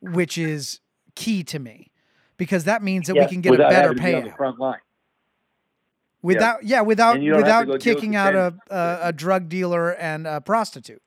which 0.01 0.38
is 0.38 0.81
key 1.14 1.42
to 1.44 1.59
me, 1.59 1.90
because 2.37 2.64
that 2.64 2.83
means 2.83 3.07
that 3.09 3.16
yeah, 3.16 3.25
we 3.25 3.29
can 3.29 3.40
get 3.40 3.55
a 3.55 3.59
better 3.59 3.94
payout. 3.94 4.37
front 4.37 4.59
line. 4.59 4.79
Without 6.23 6.64
yeah, 6.64 6.77
yeah 6.77 6.81
without 6.81 7.20
without 7.20 7.81
kicking 7.81 8.16
out 8.16 8.35
a, 8.35 8.55
a, 8.70 8.99
a 9.09 9.12
drug 9.12 9.49
dealer 9.51 9.90
and 9.94 10.27
a 10.27 10.40
prostitute. 10.40 11.03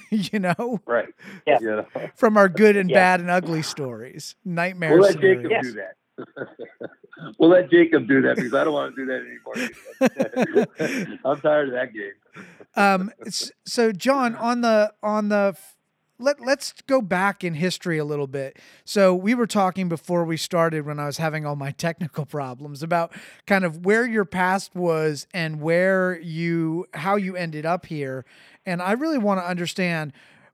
you 0.10 0.40
know? 0.40 0.80
Right. 0.86 1.14
Yeah. 1.46 1.58
yeah. 1.60 2.08
From 2.16 2.36
our 2.36 2.48
good 2.48 2.76
and 2.76 2.90
yeah. 2.90 2.96
bad 2.96 3.20
and 3.20 3.30
ugly 3.30 3.62
stories, 3.62 4.34
nightmares. 4.44 4.92
We'll 4.92 5.02
let 5.02 5.20
Jacob 5.20 5.50
do 5.62 5.72
that. 5.74 5.94
we'll 7.38 7.50
let 7.50 7.70
Jacob 7.70 8.06
do 8.08 8.22
that 8.22 8.36
because 8.36 8.54
I 8.54 8.64
don't 8.64 8.72
want 8.72 8.94
to 8.94 9.04
do 9.04 9.06
that 9.06 9.22
anymore. 9.26 11.16
I'm 11.24 11.40
tired 11.40 11.68
of 11.68 11.74
that 11.74 11.92
game. 11.92 12.44
um. 12.76 13.10
So, 13.64 13.92
John, 13.92 14.34
on 14.36 14.60
the 14.60 14.92
on 15.02 15.28
the 15.28 15.56
let 16.18 16.40
let's 16.40 16.72
go 16.86 17.00
back 17.00 17.42
in 17.42 17.54
history 17.54 17.98
a 17.98 18.04
little 18.04 18.26
bit. 18.26 18.58
So 18.84 19.14
we 19.14 19.34
were 19.34 19.46
talking 19.46 19.88
before 19.88 20.24
we 20.24 20.36
started 20.36 20.86
when 20.86 21.00
I 21.00 21.06
was 21.06 21.18
having 21.18 21.44
all 21.44 21.56
my 21.56 21.70
technical 21.76 22.24
problems 22.24 22.82
about 22.82 23.12
kind 23.46 23.64
of 23.64 23.84
where 23.84 24.06
your 24.06 24.24
past 24.24 24.74
was 24.74 25.26
and 25.34 25.60
where 25.60 26.18
you 26.20 26.86
how 26.94 27.16
you 27.16 27.36
ended 27.36 27.66
up 27.66 27.86
here. 27.86 28.24
And 28.64 28.80
I 28.80 28.92
really 28.92 29.18
want 29.18 29.40
to 29.40 29.46
understand 29.46 30.12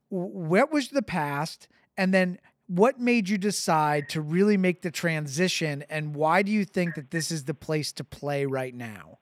what 0.09 0.73
was 0.73 0.89
the 0.89 1.03
past 1.03 1.69
and 1.97 2.15
then 2.15 2.39
what 2.71 3.01
made 3.01 3.29
you 3.29 3.37
decide 3.37 4.09
to 4.09 4.21
really 4.21 4.57
make 4.57 4.83
the 4.83 4.93
transition 4.93 5.83
and 5.91 6.15
why 6.15 6.41
do 6.41 6.53
you 6.53 6.65
think 6.65 6.95
that 6.95 7.11
this 7.11 7.33
is 7.33 7.45
the 7.45 7.55
place 7.55 7.91
to 7.91 8.05
play 8.05 8.47
right 8.47 8.73
now? 8.73 9.19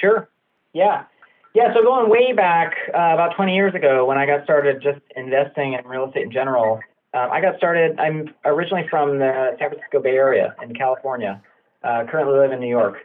Sure. 0.00 0.28
Yeah. 0.72 1.06
Yeah, 1.56 1.74
so 1.74 1.82
going 1.82 2.08
way 2.08 2.32
back 2.32 2.74
uh, 2.94 3.14
about 3.14 3.34
20 3.34 3.52
years 3.52 3.74
ago 3.74 4.06
when 4.06 4.16
I 4.16 4.26
got 4.26 4.44
started 4.44 4.80
just 4.80 5.00
investing 5.16 5.72
in 5.72 5.84
real 5.84 6.06
estate 6.06 6.22
in 6.22 6.30
general, 6.30 6.78
um, 7.14 7.28
I 7.32 7.40
got 7.40 7.56
started. 7.56 7.98
I'm 7.98 8.32
originally 8.44 8.86
from 8.88 9.18
the 9.18 9.56
San 9.58 9.70
Francisco 9.70 10.00
Bay 10.00 10.10
Area 10.10 10.54
in 10.62 10.72
California, 10.74 11.42
uh, 11.82 12.04
currently 12.08 12.38
live 12.38 12.52
in 12.52 12.60
New 12.60 12.68
York. 12.68 12.98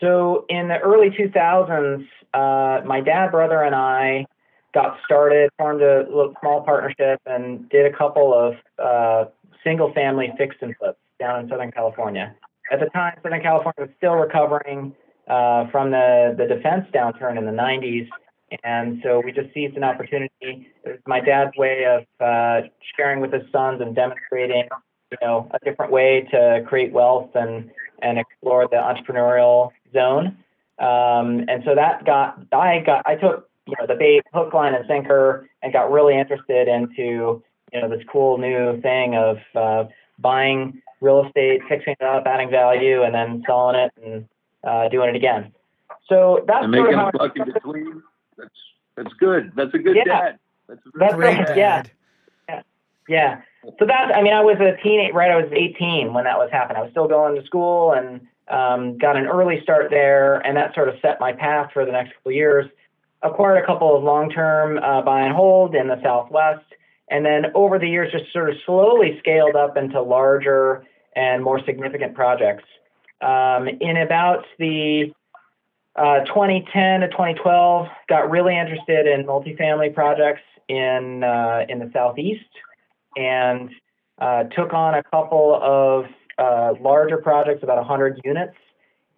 So 0.00 0.44
in 0.50 0.68
the 0.68 0.76
early 0.80 1.08
2000s, 1.08 2.06
uh, 2.34 2.84
my 2.84 3.00
dad, 3.00 3.30
brother, 3.30 3.62
and 3.62 3.74
I 3.74 4.26
got 4.76 4.98
started, 5.06 5.48
formed 5.56 5.80
a 5.80 6.04
little 6.10 6.34
small 6.40 6.60
partnership, 6.60 7.18
and 7.24 7.66
did 7.70 7.86
a 7.86 7.96
couple 7.96 8.34
of 8.34 8.54
uh, 8.78 9.24
single 9.64 9.90
family 9.94 10.30
fix 10.36 10.54
and 10.60 10.76
flips 10.76 10.98
down 11.18 11.40
in 11.40 11.48
Southern 11.48 11.72
California. 11.72 12.34
at 12.70 12.80
the 12.80 12.86
time, 12.90 13.14
Southern 13.22 13.40
California 13.40 13.80
was 13.80 13.88
still 13.96 14.12
recovering 14.12 14.94
uh, 15.28 15.64
from 15.70 15.90
the, 15.92 16.34
the 16.36 16.46
defense 16.46 16.84
downturn 16.94 17.38
in 17.38 17.46
the 17.46 17.52
90s. 17.52 18.06
And 18.64 19.00
so 19.02 19.22
we 19.24 19.32
just 19.32 19.52
seized 19.54 19.78
an 19.78 19.82
opportunity. 19.82 20.30
It 20.40 20.68
was 20.84 20.98
my 21.06 21.20
dad's 21.20 21.56
way 21.56 21.84
of 21.86 22.02
uh, 22.20 22.68
sharing 22.96 23.20
with 23.20 23.32
his 23.32 23.42
sons 23.50 23.80
and 23.80 23.96
demonstrating, 23.96 24.68
you 25.10 25.18
know, 25.22 25.50
a 25.52 25.58
different 25.64 25.90
way 25.90 26.28
to 26.30 26.62
create 26.68 26.92
wealth 26.92 27.30
and, 27.34 27.70
and 28.02 28.18
explore 28.18 28.68
the 28.70 28.76
entrepreneurial 28.76 29.70
zone. 29.94 30.36
Um, 30.78 31.46
and 31.48 31.62
so 31.64 31.74
that 31.74 32.04
got, 32.04 32.38
I 32.52 32.82
got, 32.84 33.02
I 33.06 33.16
took, 33.16 33.48
you 33.66 33.74
know, 33.78 33.86
the 33.86 33.94
bait, 33.94 34.22
hook, 34.32 34.54
line, 34.54 34.74
and 34.74 34.84
sinker 34.86 35.48
and 35.62 35.72
got 35.72 35.90
really 35.90 36.18
interested 36.18 36.68
into, 36.68 37.42
you 37.72 37.80
know, 37.80 37.88
this 37.88 38.04
cool 38.10 38.38
new 38.38 38.80
thing 38.80 39.14
of 39.16 39.38
uh, 39.54 39.84
buying 40.18 40.80
real 41.00 41.26
estate, 41.26 41.60
fixing 41.68 41.94
it 41.98 42.04
up, 42.04 42.24
adding 42.26 42.50
value, 42.50 43.02
and 43.02 43.14
then 43.14 43.42
selling 43.46 43.76
it 43.76 43.92
and 44.04 44.28
uh, 44.64 44.88
doing 44.88 45.10
it 45.10 45.16
again. 45.16 45.52
So 46.08 46.44
that's 46.46 46.64
and 46.64 46.74
sort 46.74 46.86
making 46.90 47.00
of 47.00 47.14
a 47.14 47.18
buck 47.18 47.36
in 47.36 47.44
between. 47.52 48.02
That's 48.38 48.50
that's 48.96 49.12
good. 49.14 49.52
That's 49.56 49.74
a 49.74 49.78
good 49.78 49.96
Yeah. 49.96 50.04
dad. 50.04 50.38
That's 50.68 50.80
a 50.86 50.98
That's 50.98 51.14
Great 51.14 51.38
right, 51.38 51.46
dad. 51.48 51.56
yeah. 52.48 52.62
Yeah. 53.08 53.42
So 53.78 53.86
that 53.86 54.14
I 54.14 54.22
mean, 54.22 54.32
I 54.32 54.40
was 54.42 54.56
a 54.60 54.80
teenage, 54.82 55.12
right? 55.14 55.30
I 55.30 55.36
was 55.36 55.50
18 55.52 56.12
when 56.12 56.24
that 56.24 56.38
was 56.38 56.50
happening. 56.50 56.78
I 56.78 56.82
was 56.82 56.90
still 56.92 57.08
going 57.08 57.40
to 57.40 57.46
school 57.46 57.92
and 57.92 58.20
um, 58.48 58.98
got 58.98 59.16
an 59.16 59.26
early 59.26 59.60
start 59.62 59.90
there, 59.90 60.36
and 60.46 60.56
that 60.56 60.74
sort 60.74 60.88
of 60.88 60.96
set 61.02 61.20
my 61.20 61.32
path 61.32 61.70
for 61.72 61.84
the 61.84 61.92
next 61.92 62.14
couple 62.14 62.30
of 62.30 62.34
years. 62.36 62.66
Acquired 63.26 63.62
a 63.62 63.66
couple 63.66 63.96
of 63.96 64.02
long-term 64.02 64.78
uh, 64.78 65.02
buy 65.02 65.22
and 65.22 65.34
hold 65.34 65.74
in 65.74 65.88
the 65.88 66.00
Southwest, 66.02 66.64
and 67.10 67.24
then 67.24 67.46
over 67.54 67.78
the 67.78 67.88
years, 67.88 68.12
just 68.12 68.32
sort 68.32 68.50
of 68.50 68.56
slowly 68.64 69.16
scaled 69.18 69.56
up 69.56 69.76
into 69.76 70.00
larger 70.00 70.84
and 71.14 71.42
more 71.42 71.60
significant 71.64 72.14
projects. 72.14 72.64
Um, 73.20 73.68
in 73.80 73.96
about 73.96 74.44
the 74.58 75.12
uh, 75.96 76.20
2010 76.26 77.00
to 77.00 77.08
2012, 77.08 77.88
got 78.08 78.30
really 78.30 78.56
interested 78.56 79.06
in 79.06 79.24
multifamily 79.24 79.94
projects 79.94 80.42
in 80.68 81.24
uh, 81.24 81.64
in 81.68 81.78
the 81.78 81.90
southeast, 81.92 82.44
and 83.16 83.70
uh, 84.18 84.44
took 84.44 84.72
on 84.72 84.94
a 84.94 85.02
couple 85.02 85.58
of 85.62 86.06
uh, 86.38 86.74
larger 86.80 87.16
projects, 87.16 87.62
about 87.62 87.78
100 87.78 88.20
units, 88.24 88.54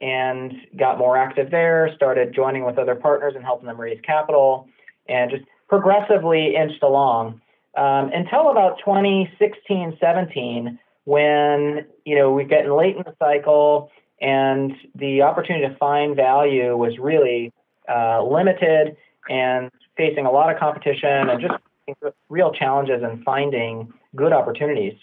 and 0.00 0.52
got 0.76 0.98
more 0.98 1.16
active 1.16 1.50
there. 1.50 1.92
Started 1.94 2.34
joining 2.34 2.64
with 2.64 2.78
other 2.78 2.94
partners 2.94 3.34
and 3.36 3.44
helping 3.44 3.66
them 3.66 3.80
raise 3.80 4.00
capital, 4.02 4.68
and 5.08 5.30
just 5.30 5.44
progressively 5.68 6.54
inched 6.56 6.82
along 6.82 7.40
um, 7.76 8.10
until 8.12 8.50
about 8.50 8.78
2016, 8.78 9.98
17, 10.00 10.78
when 11.04 11.86
you 12.04 12.16
know 12.16 12.32
we're 12.32 12.44
getting 12.46 12.72
late 12.72 12.96
in 12.96 13.02
the 13.02 13.14
cycle, 13.18 13.90
and 14.20 14.72
the 14.94 15.22
opportunity 15.22 15.66
to 15.66 15.74
find 15.76 16.16
value 16.16 16.76
was 16.76 16.98
really 16.98 17.52
uh, 17.88 18.22
limited 18.22 18.96
and 19.30 19.70
facing 19.96 20.26
a 20.26 20.30
lot 20.30 20.52
of 20.52 20.58
competition 20.58 21.30
and 21.30 21.40
just 21.40 21.54
real 22.28 22.52
challenges 22.52 23.02
in 23.02 23.22
finding 23.22 23.92
good 24.14 24.32
opportunities. 24.32 24.94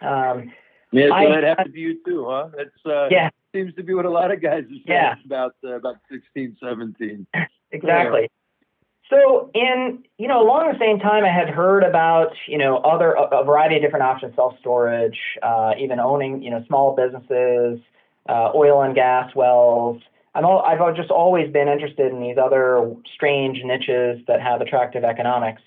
Um, 0.00 0.52
Yeah, 0.90 1.08
so 1.08 1.14
I- 1.14 1.28
that 1.28 1.44
happened 1.44 1.74
to 1.74 1.80
you 1.80 2.04
too, 2.04 2.26
huh? 2.28 2.48
That's 2.56 2.86
uh, 2.86 3.08
yeah, 3.10 3.30
seems 3.52 3.74
to 3.74 3.82
be 3.82 3.94
what 3.94 4.04
a 4.04 4.10
lot 4.10 4.30
of 4.30 4.40
guys 4.42 4.64
are 4.64 4.68
saying 4.68 4.82
Yeah. 4.86 5.14
about 5.24 5.54
uh, 5.64 5.76
about 5.76 5.96
16, 6.10 6.56
17. 6.60 7.26
exactly. 7.70 8.28
So 9.10 9.50
in 9.54 10.04
you 10.18 10.26
know 10.28 10.42
along 10.42 10.72
the 10.72 10.78
same 10.78 10.98
time, 10.98 11.24
I 11.24 11.28
had 11.32 11.50
heard 11.50 11.82
about 11.82 12.32
you 12.46 12.56
know 12.58 12.78
other 12.78 13.12
a, 13.12 13.40
a 13.40 13.44
variety 13.44 13.76
of 13.76 13.82
different 13.82 14.04
options, 14.04 14.34
self 14.34 14.58
storage, 14.60 15.18
uh, 15.42 15.74
even 15.78 16.00
owning 16.00 16.42
you 16.42 16.50
know 16.50 16.64
small 16.66 16.96
businesses, 16.96 17.78
uh, 18.28 18.50
oil 18.54 18.82
and 18.82 18.94
gas 18.94 19.34
wells. 19.34 20.00
I'm 20.34 20.46
all, 20.46 20.62
I've 20.62 20.96
just 20.96 21.10
always 21.10 21.52
been 21.52 21.68
interested 21.68 22.10
in 22.10 22.20
these 22.20 22.38
other 22.42 22.94
strange 23.14 23.58
niches 23.62 24.20
that 24.28 24.40
have 24.40 24.62
attractive 24.62 25.04
economics. 25.04 25.60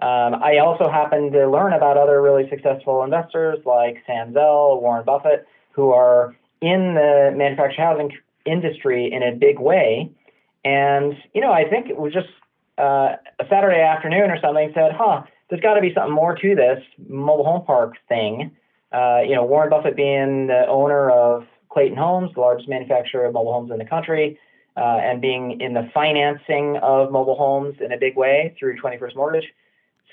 Um, 0.00 0.36
I 0.42 0.58
also 0.58 0.88
happened 0.88 1.32
to 1.32 1.48
learn 1.48 1.72
about 1.72 1.96
other 1.96 2.22
really 2.22 2.48
successful 2.48 3.02
investors 3.02 3.58
like 3.64 4.02
Sam 4.06 4.32
Zell, 4.32 4.80
Warren 4.80 5.04
Buffett, 5.04 5.46
who 5.72 5.90
are 5.90 6.36
in 6.64 6.94
the 6.94 7.30
manufactured 7.36 7.82
housing 7.82 8.10
industry 8.46 9.12
in 9.12 9.22
a 9.22 9.32
big 9.32 9.58
way. 9.58 10.10
And, 10.64 11.14
you 11.34 11.42
know, 11.42 11.52
I 11.52 11.68
think 11.68 11.90
it 11.90 11.98
was 11.98 12.14
just 12.14 12.28
uh, 12.78 13.16
a 13.38 13.46
Saturday 13.50 13.82
afternoon 13.82 14.30
or 14.30 14.40
something 14.40 14.72
said, 14.74 14.92
huh, 14.96 15.24
there's 15.50 15.60
got 15.60 15.74
to 15.74 15.82
be 15.82 15.92
something 15.92 16.14
more 16.14 16.34
to 16.34 16.54
this 16.54 16.82
mobile 17.06 17.44
home 17.44 17.66
park 17.66 17.96
thing. 18.08 18.50
Uh, 18.92 19.20
you 19.26 19.34
know, 19.34 19.44
Warren 19.44 19.68
Buffett 19.68 19.94
being 19.94 20.46
the 20.46 20.66
owner 20.66 21.10
of 21.10 21.46
Clayton 21.68 21.98
Homes, 21.98 22.30
the 22.34 22.40
largest 22.40 22.68
manufacturer 22.68 23.26
of 23.26 23.34
mobile 23.34 23.52
homes 23.52 23.70
in 23.70 23.78
the 23.78 23.84
country, 23.84 24.38
uh, 24.76 24.98
and 25.02 25.20
being 25.20 25.60
in 25.60 25.74
the 25.74 25.90
financing 25.92 26.78
of 26.78 27.12
mobile 27.12 27.36
homes 27.36 27.76
in 27.80 27.92
a 27.92 27.98
big 27.98 28.16
way 28.16 28.56
through 28.58 28.80
21st 28.80 29.16
Mortgage. 29.16 29.52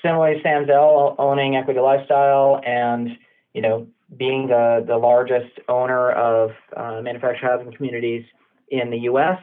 Similarly, 0.02 0.40
Sam 0.42 0.66
Zell 0.66 1.14
owning 1.18 1.56
Equity 1.56 1.80
Lifestyle 1.80 2.60
and, 2.66 3.16
you 3.54 3.62
know, 3.62 3.86
being 4.16 4.48
the, 4.48 4.84
the 4.86 4.96
largest 4.96 5.58
owner 5.68 6.10
of 6.10 6.50
uh, 6.76 7.00
manufactured 7.02 7.46
housing 7.46 7.72
communities 7.72 8.24
in 8.68 8.90
the 8.90 8.98
U.S. 9.00 9.38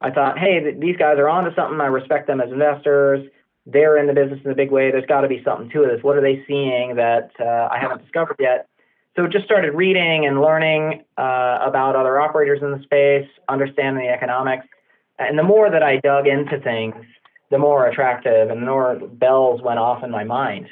I 0.00 0.10
thought, 0.10 0.38
hey, 0.38 0.60
th- 0.60 0.80
these 0.80 0.96
guys 0.96 1.18
are 1.18 1.28
onto 1.28 1.54
something. 1.54 1.80
I 1.80 1.86
respect 1.86 2.26
them 2.26 2.40
as 2.40 2.50
investors. 2.50 3.28
They're 3.64 3.96
in 3.96 4.06
the 4.06 4.12
business 4.12 4.40
in 4.44 4.50
a 4.50 4.54
big 4.54 4.70
way. 4.70 4.90
There's 4.90 5.06
got 5.06 5.20
to 5.20 5.28
be 5.28 5.42
something 5.44 5.70
to 5.70 5.86
this. 5.86 6.02
What 6.02 6.16
are 6.16 6.20
they 6.20 6.44
seeing 6.46 6.96
that 6.96 7.30
uh, 7.38 7.68
I 7.70 7.78
haven't 7.80 8.02
discovered 8.02 8.36
yet? 8.40 8.68
So 9.14 9.26
just 9.26 9.44
started 9.44 9.74
reading 9.74 10.26
and 10.26 10.40
learning 10.40 11.04
uh, 11.18 11.58
about 11.62 11.96
other 11.96 12.18
operators 12.18 12.60
in 12.62 12.72
the 12.72 12.82
space, 12.82 13.28
understanding 13.48 14.06
the 14.06 14.12
economics. 14.12 14.66
And 15.18 15.38
the 15.38 15.42
more 15.42 15.70
that 15.70 15.82
I 15.82 15.98
dug 15.98 16.26
into 16.26 16.58
things, 16.58 16.96
the 17.50 17.58
more 17.58 17.86
attractive 17.86 18.50
and 18.50 18.62
the 18.62 18.66
more 18.66 18.96
bells 18.96 19.60
went 19.62 19.78
off 19.78 20.02
in 20.02 20.10
my 20.10 20.24
mind. 20.24 20.68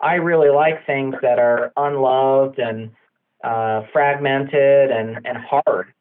I 0.00 0.14
really 0.14 0.50
like 0.50 0.86
things 0.86 1.14
that 1.22 1.38
are 1.38 1.72
unloved 1.76 2.58
and 2.58 2.90
uh, 3.42 3.82
fragmented 3.92 4.90
and, 4.90 5.26
and 5.26 5.38
hard. 5.38 5.92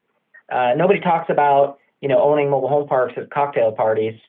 Uh, 0.52 0.74
nobody 0.76 1.00
talks 1.00 1.30
about 1.30 1.80
you 2.02 2.10
know 2.10 2.22
owning 2.22 2.50
mobile 2.50 2.70
home 2.70 2.88
parks 2.88 3.14
at 3.18 3.30
cocktail 3.32 3.72
parties 3.72 4.20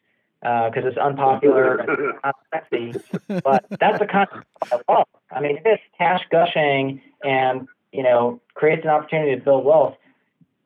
because 0.40 0.84
it's 0.84 0.98
unpopular 0.98 1.76
and 1.76 2.12
not 2.24 2.36
sexy. 2.52 2.94
But 3.42 3.64
that's 3.80 3.98
the 3.98 4.06
kind 4.06 4.28
of 4.32 4.44
I 4.88 4.92
love. 4.92 5.06
I 5.30 5.40
mean, 5.40 5.56
if 5.56 5.62
it's 5.64 5.82
cash 5.98 6.20
gushing 6.30 7.00
and 7.24 7.66
you 7.92 8.02
know 8.02 8.40
creates 8.54 8.84
an 8.84 8.90
opportunity 8.90 9.36
to 9.36 9.42
build 9.42 9.64
wealth, 9.64 9.96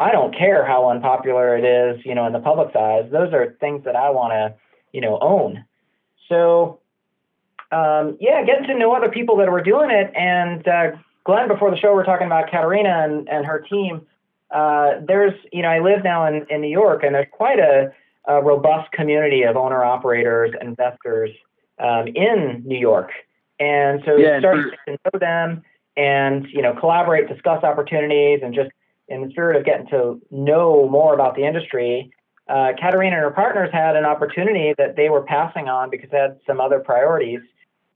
I 0.01 0.13
don't 0.13 0.37
care 0.37 0.67
how 0.67 0.91
unpopular 0.91 1.57
it 1.57 1.65
is. 1.65 2.05
You 2.05 2.15
know, 2.15 2.27
in 2.27 2.33
the 2.33 2.41
public 2.41 2.75
eyes, 2.77 3.11
those 3.11 3.33
are 3.33 3.57
things 3.61 3.85
that 3.85 3.97
I 3.97 4.11
want 4.11 4.33
to 4.33 4.55
you 4.93 5.01
know 5.01 5.19
own. 5.21 5.65
So 6.29 6.81
um, 7.71 8.17
yeah, 8.21 8.45
getting 8.45 8.67
to 8.67 8.79
know 8.79 8.95
other 8.95 9.11
people 9.11 9.37
that 9.37 9.51
were 9.51 9.63
doing 9.63 9.91
it. 9.91 10.13
And 10.15 10.67
uh, 10.67 10.93
Glenn, 11.25 11.49
before 11.49 11.71
the 11.71 11.77
show, 11.77 11.95
we 11.95 12.03
are 12.03 12.05
talking 12.05 12.27
about 12.27 12.51
Katarina 12.51 13.05
and, 13.05 13.29
and 13.29 13.45
her 13.45 13.61
team. 13.61 14.07
Uh, 14.51 15.01
there's, 15.07 15.35
you 15.53 15.63
know, 15.63 15.69
I 15.69 15.81
live 15.81 16.03
now 16.03 16.27
in, 16.27 16.47
in 16.49 16.63
New 16.63 16.71
York, 16.71 17.03
and 17.05 17.15
there's 17.15 17.27
quite 17.31 17.59
a, 17.59 17.93
a 18.27 18.43
robust 18.43 18.91
community 18.93 19.43
of 19.43 19.57
owner 19.57 19.85
operators, 19.85 20.55
investors 20.61 21.31
um, 21.79 22.09
in 22.09 22.63
New 22.65 22.79
York. 22.79 23.11
And 23.61 24.03
so 24.07 24.17
Yeah, 24.17 24.39
starting 24.39 24.71
to 24.87 24.93
know 24.93 25.19
them 25.19 25.63
and, 25.97 26.47
you 26.51 26.63
know, 26.63 26.75
collaborate, 26.75 27.29
discuss 27.29 27.63
opportunities, 27.65 28.41
and 28.43 28.55
just 28.55 28.71
in 29.09 29.23
the 29.23 29.31
spirit 29.31 29.57
of 29.57 29.65
getting 29.65 29.89
to 29.89 30.21
know 30.31 30.89
more 30.89 31.13
about 31.13 31.35
the 31.35 31.45
industry, 31.45 32.11
uh, 32.49 32.73
Katarina 32.81 33.17
and 33.17 33.25
her 33.25 33.31
partners 33.31 33.69
had 33.73 33.97
an 33.97 34.05
opportunity 34.05 34.75
that 34.79 34.97
they 34.97 35.09
were 35.11 35.23
passing 35.23 35.69
on 35.69 35.91
because 35.91 36.09
they 36.11 36.19
had 36.19 36.39
some 36.47 36.61
other 36.61 36.79
priorities. 36.79 37.41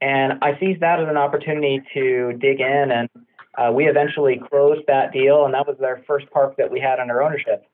And 0.02 0.40
I 0.42 0.58
seized 0.58 0.80
that 0.80 0.98
as 0.98 1.08
an 1.08 1.16
opportunity 1.16 1.80
to 1.94 2.32
dig 2.40 2.60
in, 2.60 2.90
and 2.90 3.08
uh, 3.56 3.70
we 3.72 3.86
eventually 3.86 4.42
closed 4.50 4.82
that 4.88 5.12
deal, 5.12 5.44
and 5.44 5.54
that 5.54 5.64
was 5.64 5.76
their 5.78 6.02
first 6.08 6.28
park 6.32 6.56
that 6.56 6.72
we 6.72 6.80
had 6.80 6.98
under 6.98 7.22
ownership. 7.22 7.64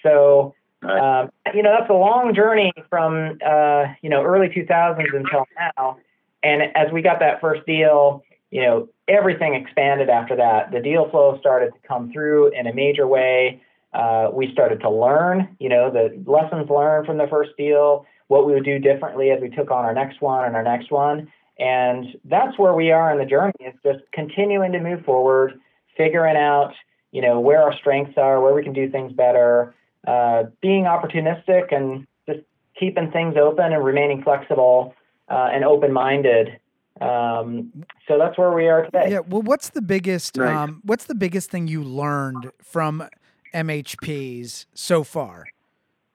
So, 0.00 0.54
um, 0.82 1.30
you 1.52 1.64
know, 1.64 1.74
that's 1.76 1.90
a 1.90 1.94
long 1.94 2.32
journey 2.36 2.72
from 2.88 3.40
uh, 3.44 3.86
you 4.00 4.08
know 4.08 4.22
early 4.22 4.46
2000s 4.48 5.12
until 5.12 5.44
now. 5.58 5.98
And 6.44 6.62
as 6.76 6.92
we 6.92 7.02
got 7.02 7.18
that 7.18 7.40
first 7.40 7.66
deal, 7.66 8.22
you 8.52 8.62
know, 8.62 8.88
everything 9.08 9.54
expanded 9.54 10.08
after 10.08 10.36
that. 10.36 10.70
The 10.70 10.78
deal 10.78 11.10
flow 11.10 11.36
started 11.40 11.72
to 11.72 11.88
come 11.88 12.12
through 12.12 12.52
in 12.52 12.68
a 12.68 12.72
major 12.72 13.08
way. 13.08 13.60
Uh, 13.92 14.28
we 14.32 14.52
started 14.52 14.80
to 14.82 14.90
learn, 14.90 15.48
you 15.58 15.68
know, 15.68 15.90
the 15.90 16.22
lessons 16.30 16.70
learned 16.70 17.06
from 17.06 17.16
the 17.16 17.26
first 17.28 17.50
deal, 17.58 18.06
what 18.28 18.46
we 18.46 18.52
would 18.52 18.64
do 18.64 18.78
differently 18.78 19.30
as 19.30 19.40
we 19.40 19.48
took 19.48 19.72
on 19.72 19.84
our 19.84 19.94
next 19.94 20.20
one 20.20 20.44
and 20.44 20.54
our 20.54 20.62
next 20.62 20.92
one. 20.92 21.26
And 21.58 22.06
that's 22.24 22.58
where 22.58 22.74
we 22.74 22.90
are 22.90 23.10
in 23.12 23.18
the 23.18 23.24
journey 23.24 23.52
is 23.60 23.74
just 23.84 24.04
continuing 24.12 24.72
to 24.72 24.80
move 24.80 25.04
forward, 25.04 25.58
figuring 25.96 26.36
out, 26.36 26.72
you 27.12 27.22
know, 27.22 27.40
where 27.40 27.62
our 27.62 27.72
strengths 27.76 28.18
are, 28.18 28.40
where 28.40 28.54
we 28.54 28.62
can 28.62 28.72
do 28.74 28.90
things 28.90 29.12
better, 29.12 29.74
uh, 30.06 30.44
being 30.60 30.84
opportunistic 30.84 31.74
and 31.74 32.06
just 32.28 32.40
keeping 32.78 33.10
things 33.10 33.36
open 33.40 33.72
and 33.72 33.84
remaining 33.84 34.22
flexible 34.22 34.94
uh, 35.28 35.48
and 35.52 35.64
open-minded 35.64 36.58
Um, 37.00 37.72
so 38.08 38.16
that's 38.18 38.38
where 38.38 38.52
we 38.52 38.68
are 38.68 38.84
today. 38.84 39.10
Yeah. 39.10 39.18
Well, 39.20 39.42
what's 39.42 39.70
the 39.70 39.82
biggest 39.82 40.38
Right. 40.38 40.54
um, 40.54 40.80
what's 40.84 41.04
the 41.04 41.14
biggest 41.14 41.50
thing 41.50 41.68
you 41.68 41.82
learned 41.82 42.50
from 42.62 43.06
MHPs 43.54 44.66
so 44.74 45.04
far? 45.04 45.50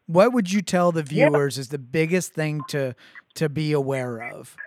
What 0.08 0.34
would 0.34 0.52
you 0.52 0.62
tell 0.62 0.92
the 0.92 1.04
Yeah. 1.04 1.26
viewers 1.30 1.58
is 1.58 1.70
the 1.70 1.78
biggest 1.80 2.34
thing 2.34 2.64
to 2.66 2.96
to 3.36 3.50
be 3.50 3.72
aware 3.74 4.22
of? 4.22 4.58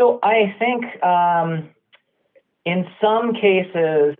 So 0.00 0.18
I 0.22 0.56
think 0.58 1.04
um, 1.04 1.68
in 2.64 2.86
some 3.02 3.34
cases, 3.34 4.16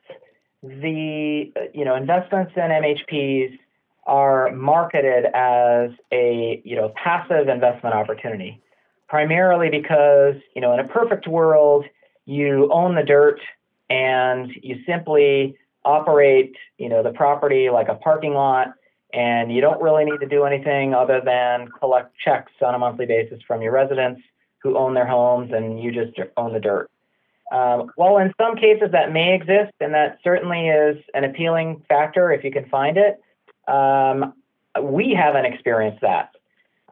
the 0.62 1.50
you 1.72 1.86
know 1.86 1.94
investments 1.94 2.52
in 2.54 2.64
MHPs 2.64 3.58
are 4.04 4.54
marketed 4.54 5.24
as 5.32 5.92
a 6.12 6.60
you 6.66 6.76
know 6.76 6.92
passive 7.02 7.48
investment 7.48 7.94
opportunity, 7.94 8.60
primarily 9.08 9.70
because 9.70 10.34
you 10.54 10.60
know 10.60 10.74
in 10.74 10.80
a 10.80 10.88
perfect 10.88 11.26
world 11.26 11.86
you 12.26 12.68
own 12.70 12.94
the 12.94 13.02
dirt 13.02 13.40
and 13.88 14.50
you 14.62 14.80
simply 14.86 15.56
operate 15.86 16.54
you 16.76 16.90
know 16.90 17.02
the 17.02 17.12
property 17.12 17.70
like 17.70 17.88
a 17.88 17.94
parking 17.94 18.34
lot 18.34 18.74
and 19.14 19.50
you 19.50 19.62
don't 19.62 19.80
really 19.80 20.04
need 20.04 20.20
to 20.20 20.28
do 20.28 20.44
anything 20.44 20.92
other 20.92 21.22
than 21.24 21.68
collect 21.80 22.14
checks 22.22 22.52
on 22.60 22.74
a 22.74 22.78
monthly 22.78 23.06
basis 23.06 23.40
from 23.48 23.62
your 23.62 23.72
residents 23.72 24.20
who 24.62 24.76
own 24.76 24.94
their 24.94 25.06
homes 25.06 25.52
and 25.52 25.80
you 25.82 25.92
just 25.92 26.18
own 26.36 26.52
the 26.52 26.60
dirt. 26.60 26.90
Um, 27.52 27.90
while 27.96 28.18
in 28.18 28.32
some 28.40 28.56
cases 28.56 28.90
that 28.92 29.12
may 29.12 29.34
exist, 29.34 29.72
and 29.80 29.92
that 29.94 30.18
certainly 30.22 30.68
is 30.68 30.98
an 31.14 31.24
appealing 31.24 31.82
factor 31.88 32.30
if 32.30 32.44
you 32.44 32.52
can 32.52 32.68
find 32.68 32.96
it, 32.96 33.20
um, 33.66 34.34
we 34.80 35.14
haven't 35.14 35.46
experienced 35.46 36.00
that. 36.02 36.30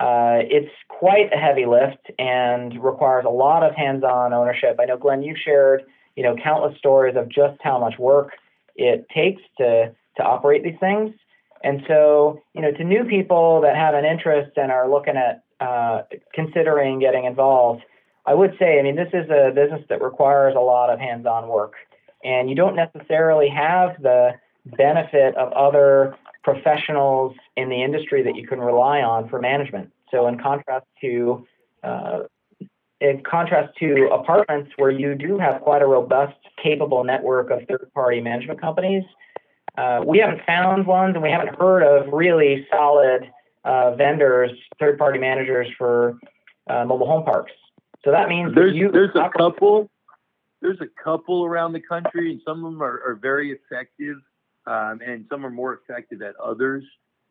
Uh, 0.00 0.42
it's 0.42 0.72
quite 0.88 1.32
a 1.32 1.36
heavy 1.36 1.66
lift 1.66 2.10
and 2.18 2.82
requires 2.82 3.24
a 3.24 3.30
lot 3.30 3.62
of 3.62 3.74
hands-on 3.74 4.32
ownership. 4.32 4.78
I 4.80 4.84
know, 4.84 4.96
Glenn, 4.96 5.22
you've 5.22 5.38
shared, 5.38 5.84
you 6.16 6.22
know, 6.22 6.36
countless 6.36 6.76
stories 6.78 7.16
of 7.16 7.28
just 7.28 7.60
how 7.62 7.78
much 7.78 7.98
work 7.98 8.32
it 8.76 9.06
takes 9.14 9.42
to 9.58 9.92
to 10.16 10.22
operate 10.22 10.64
these 10.64 10.78
things. 10.80 11.14
And 11.62 11.82
so, 11.88 12.42
you 12.54 12.62
know, 12.62 12.72
to 12.72 12.84
new 12.84 13.04
people 13.04 13.60
that 13.62 13.76
have 13.76 13.94
an 13.94 14.04
interest 14.04 14.56
and 14.56 14.70
are 14.70 14.88
looking 14.88 15.16
at 15.16 15.42
uh, 15.60 16.02
considering 16.34 16.98
getting 16.98 17.24
involved, 17.24 17.82
I 18.26 18.34
would 18.34 18.54
say, 18.58 18.78
I 18.78 18.82
mean, 18.82 18.96
this 18.96 19.08
is 19.12 19.28
a 19.30 19.50
business 19.54 19.82
that 19.88 20.02
requires 20.02 20.54
a 20.56 20.60
lot 20.60 20.90
of 20.90 20.98
hands-on 20.98 21.48
work, 21.48 21.74
and 22.22 22.48
you 22.48 22.54
don't 22.54 22.76
necessarily 22.76 23.48
have 23.48 24.00
the 24.02 24.32
benefit 24.76 25.34
of 25.36 25.52
other 25.52 26.16
professionals 26.44 27.34
in 27.56 27.68
the 27.68 27.82
industry 27.82 28.22
that 28.22 28.36
you 28.36 28.46
can 28.46 28.60
rely 28.60 29.00
on 29.00 29.28
for 29.28 29.40
management. 29.40 29.90
So, 30.10 30.26
in 30.26 30.38
contrast 30.38 30.86
to 31.00 31.46
uh, 31.82 32.20
in 33.00 33.22
contrast 33.22 33.76
to 33.78 34.08
apartments 34.12 34.72
where 34.76 34.90
you 34.90 35.14
do 35.14 35.38
have 35.38 35.60
quite 35.62 35.82
a 35.82 35.86
robust, 35.86 36.36
capable 36.62 37.04
network 37.04 37.50
of 37.50 37.60
third-party 37.68 38.20
management 38.20 38.60
companies, 38.60 39.04
uh, 39.76 40.02
we 40.04 40.18
haven't 40.18 40.44
found 40.44 40.86
ones, 40.86 41.14
and 41.14 41.22
we 41.22 41.30
haven't 41.30 41.54
heard 41.54 41.82
of 41.82 42.12
really 42.12 42.66
solid 42.70 43.30
uh, 43.64 43.94
vendors, 43.94 44.50
third-party 44.78 45.18
managers 45.18 45.68
for 45.76 46.18
uh, 46.68 46.84
mobile 46.84 47.06
home 47.06 47.24
parks. 47.24 47.52
So 48.04 48.10
that 48.12 48.28
means 48.28 48.54
that 48.54 48.60
There's 48.60 48.74
you 48.74 48.90
there's 48.90 49.14
a 49.14 49.30
couple 49.36 49.90
there's 50.60 50.80
a 50.80 51.02
couple 51.02 51.44
around 51.44 51.72
the 51.72 51.80
country, 51.80 52.32
and 52.32 52.40
some 52.46 52.64
of 52.64 52.72
them 52.72 52.82
are, 52.82 53.00
are 53.06 53.18
very 53.20 53.52
effective, 53.52 54.16
um, 54.66 55.00
and 55.04 55.24
some 55.30 55.44
are 55.46 55.50
more 55.50 55.80
effective 55.80 56.22
at 56.22 56.34
others. 56.36 56.84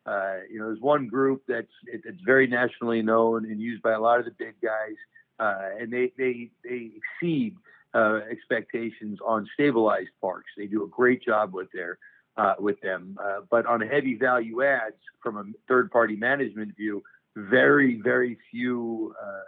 Uh, 0.06 0.38
you 0.50 0.58
know, 0.58 0.66
there's 0.66 0.80
one 0.80 1.06
group 1.06 1.42
that's 1.46 1.66
it, 1.86 2.00
it's 2.04 2.20
very 2.24 2.46
nationally 2.46 3.02
known 3.02 3.44
and 3.44 3.60
used 3.60 3.82
by 3.82 3.92
a 3.92 4.00
lot 4.00 4.18
of 4.18 4.24
the 4.24 4.34
big 4.38 4.54
guys, 4.62 4.96
uh, 5.38 5.70
and 5.78 5.92
they 5.92 6.12
they 6.16 6.50
they 6.64 6.90
exceed 6.96 7.54
uh, 7.94 8.20
expectations 8.30 9.18
on 9.24 9.48
stabilized 9.54 10.08
parks. 10.20 10.50
They 10.56 10.66
do 10.66 10.84
a 10.84 10.88
great 10.88 11.22
job 11.22 11.52
with 11.52 11.68
their 11.72 11.98
uh, 12.38 12.54
with 12.58 12.80
them, 12.80 13.18
uh, 13.22 13.40
but 13.50 13.66
on 13.66 13.80
heavy 13.80 14.16
value 14.16 14.62
adds 14.62 14.96
from 15.22 15.36
a 15.36 15.44
third 15.66 15.90
party 15.90 16.16
management 16.16 16.74
view, 16.76 17.02
very 17.36 18.00
very 18.00 18.38
few. 18.50 19.14
Uh, 19.20 19.40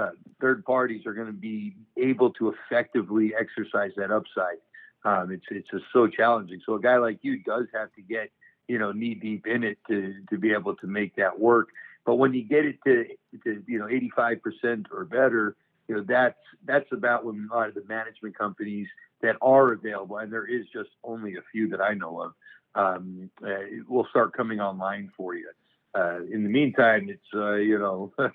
uh, 0.00 0.10
third 0.40 0.64
parties 0.64 1.06
are 1.06 1.14
going 1.14 1.28
to 1.28 1.32
be 1.32 1.76
able 1.96 2.32
to 2.32 2.52
effectively 2.52 3.32
exercise 3.38 3.92
that 3.96 4.10
upside. 4.10 4.58
Um, 5.04 5.30
it's 5.30 5.44
it's 5.50 5.68
just 5.70 5.84
so 5.92 6.06
challenging. 6.06 6.60
So 6.66 6.74
a 6.74 6.80
guy 6.80 6.96
like 6.96 7.18
you 7.22 7.42
does 7.42 7.66
have 7.74 7.92
to 7.94 8.02
get 8.02 8.30
you 8.68 8.78
know 8.78 8.92
knee 8.92 9.14
deep 9.14 9.46
in 9.46 9.62
it 9.62 9.78
to 9.88 10.14
to 10.30 10.38
be 10.38 10.52
able 10.52 10.76
to 10.76 10.86
make 10.86 11.16
that 11.16 11.38
work. 11.38 11.68
But 12.04 12.16
when 12.16 12.34
you 12.34 12.42
get 12.42 12.64
it 12.64 12.78
to 12.86 13.04
to 13.44 13.62
you 13.66 13.78
know 13.78 13.86
85% 13.86 14.86
or 14.90 15.04
better, 15.04 15.56
you 15.88 15.96
know 15.96 16.04
that's 16.06 16.38
that's 16.64 16.90
about 16.92 17.24
when 17.24 17.48
a 17.50 17.54
lot 17.54 17.68
of 17.68 17.74
the 17.74 17.84
management 17.88 18.36
companies 18.36 18.88
that 19.22 19.36
are 19.42 19.72
available, 19.72 20.18
and 20.18 20.32
there 20.32 20.46
is 20.46 20.66
just 20.72 20.90
only 21.02 21.36
a 21.36 21.42
few 21.52 21.68
that 21.68 21.80
I 21.80 21.94
know 21.94 22.20
of, 22.20 22.32
um, 22.74 23.30
uh, 23.44 23.82
will 23.88 24.06
start 24.10 24.36
coming 24.36 24.60
online 24.60 25.10
for 25.16 25.34
you. 25.34 25.50
Uh, 25.94 26.20
in 26.30 26.42
the 26.42 26.50
meantime, 26.50 27.08
it's 27.08 27.22
uh, 27.34 27.54
you 27.54 27.78
know. 27.78 28.12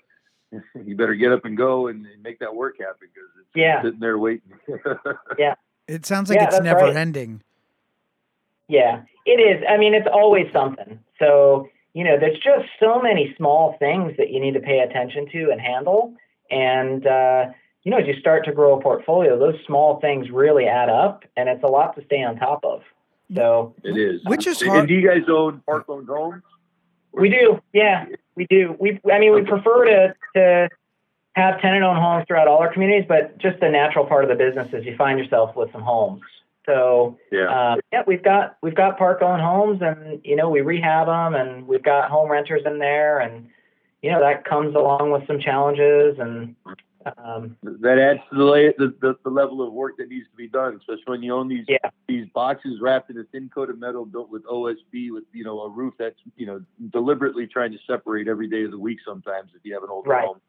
you 0.84 0.96
better 0.96 1.14
get 1.14 1.30
up 1.30 1.44
and 1.44 1.56
go 1.56 1.86
and, 1.86 2.04
and 2.06 2.20
make 2.24 2.40
that 2.40 2.52
work 2.52 2.76
happen 2.80 3.08
because 3.14 3.30
it's 3.38 3.48
Yeah. 3.54 3.82
sitting 3.82 4.00
there 4.00 4.18
waiting. 4.18 4.52
Yeah, 5.38 5.54
it 5.86 6.04
sounds 6.04 6.28
like 6.28 6.40
Yeah, 6.40 6.48
it's 6.48 6.60
never 6.60 6.86
right. 6.86 6.96
ending. 6.96 7.42
Yeah, 8.68 9.02
it 9.26 9.40
is. 9.40 9.64
I 9.68 9.76
mean, 9.76 9.94
it's 9.94 10.06
always 10.12 10.46
something. 10.52 11.00
So, 11.18 11.68
you 11.92 12.04
know, 12.04 12.18
there's 12.18 12.38
just 12.38 12.68
so 12.78 13.00
many 13.02 13.34
small 13.36 13.76
things 13.78 14.16
that 14.16 14.30
you 14.30 14.40
need 14.40 14.54
to 14.54 14.60
pay 14.60 14.78
attention 14.78 15.28
to 15.32 15.50
and 15.50 15.60
handle. 15.60 16.14
And, 16.50 17.06
uh, 17.06 17.46
you 17.82 17.90
know, 17.90 17.98
as 17.98 18.06
you 18.06 18.14
start 18.20 18.44
to 18.44 18.52
grow 18.52 18.78
a 18.78 18.82
portfolio, 18.82 19.38
those 19.38 19.56
small 19.66 20.00
things 20.00 20.30
really 20.30 20.66
add 20.66 20.88
up, 20.88 21.24
and 21.36 21.48
it's 21.48 21.62
a 21.62 21.68
lot 21.68 21.96
to 21.96 22.04
stay 22.04 22.22
on 22.22 22.36
top 22.36 22.64
of. 22.64 22.82
So, 23.34 23.74
it 23.84 23.96
is. 23.96 24.20
Which 24.24 24.46
is 24.46 24.60
And 24.62 24.88
do 24.88 24.94
you 24.94 25.06
guys 25.06 25.22
own 25.28 25.62
park 25.66 25.84
owned 25.88 26.08
homes? 26.08 26.42
we 27.12 27.28
do. 27.28 27.60
Yeah, 27.72 28.06
we 28.34 28.46
do. 28.46 28.76
We, 28.78 29.00
I 29.12 29.18
mean, 29.18 29.34
we 29.34 29.42
prefer 29.42 29.84
to, 29.84 30.14
to 30.36 30.68
have 31.34 31.60
tenant 31.60 31.82
owned 31.84 31.98
homes 31.98 32.24
throughout 32.26 32.48
all 32.48 32.58
our 32.58 32.72
communities, 32.72 33.06
but 33.08 33.38
just 33.38 33.60
the 33.60 33.68
natural 33.68 34.06
part 34.06 34.24
of 34.24 34.30
the 34.30 34.36
business 34.36 34.68
is 34.72 34.84
you 34.84 34.96
find 34.96 35.18
yourself 35.18 35.54
with 35.56 35.70
some 35.72 35.82
homes. 35.82 36.22
So, 36.66 37.18
Yeah. 37.32 37.72
Um, 37.72 37.80
yeah, 37.92 38.02
we've 38.06 38.22
got 38.22 38.56
we've 38.62 38.74
got 38.74 38.98
park 38.98 39.22
owned 39.22 39.42
homes, 39.42 39.80
and 39.80 40.20
you 40.24 40.36
know 40.36 40.50
we 40.50 40.60
rehab 40.60 41.06
them, 41.06 41.34
and 41.34 41.66
we've 41.66 41.82
got 41.82 42.10
home 42.10 42.30
renters 42.30 42.62
in 42.66 42.78
there, 42.78 43.18
and 43.20 43.48
you 44.02 44.10
know 44.10 44.20
that 44.20 44.44
comes 44.44 44.74
along 44.74 45.10
with 45.10 45.26
some 45.26 45.40
challenges, 45.40 46.18
and 46.18 46.54
um, 47.16 47.56
that 47.62 47.98
adds 47.98 48.20
to 48.30 48.36
the, 48.36 48.44
la- 48.44 48.54
the, 48.78 48.94
the 49.00 49.16
the 49.24 49.30
level 49.30 49.66
of 49.66 49.72
work 49.72 49.96
that 49.98 50.08
needs 50.08 50.26
to 50.30 50.36
be 50.36 50.48
done, 50.48 50.76
especially 50.76 51.02
when 51.06 51.22
you 51.22 51.34
own 51.34 51.48
these 51.48 51.64
Yeah. 51.68 51.78
these 52.08 52.26
boxes 52.34 52.80
wrapped 52.80 53.10
in 53.10 53.18
a 53.18 53.24
thin 53.24 53.50
coat 53.54 53.70
of 53.70 53.78
metal 53.78 54.04
built 54.04 54.30
with 54.30 54.44
OSB 54.44 55.10
with 55.12 55.24
you 55.32 55.44
know 55.44 55.60
a 55.62 55.68
roof 55.68 55.94
that's 55.98 56.18
you 56.36 56.46
know 56.46 56.62
deliberately 56.92 57.46
trying 57.46 57.72
to 57.72 57.78
separate 57.86 58.28
every 58.28 58.48
day 58.48 58.64
of 58.64 58.70
the 58.70 58.78
week. 58.78 58.98
Sometimes 59.06 59.50
if 59.54 59.60
you 59.64 59.74
have 59.74 59.82
an 59.82 59.90
old 59.90 60.06
Right. 60.06 60.26
home, 60.26 60.40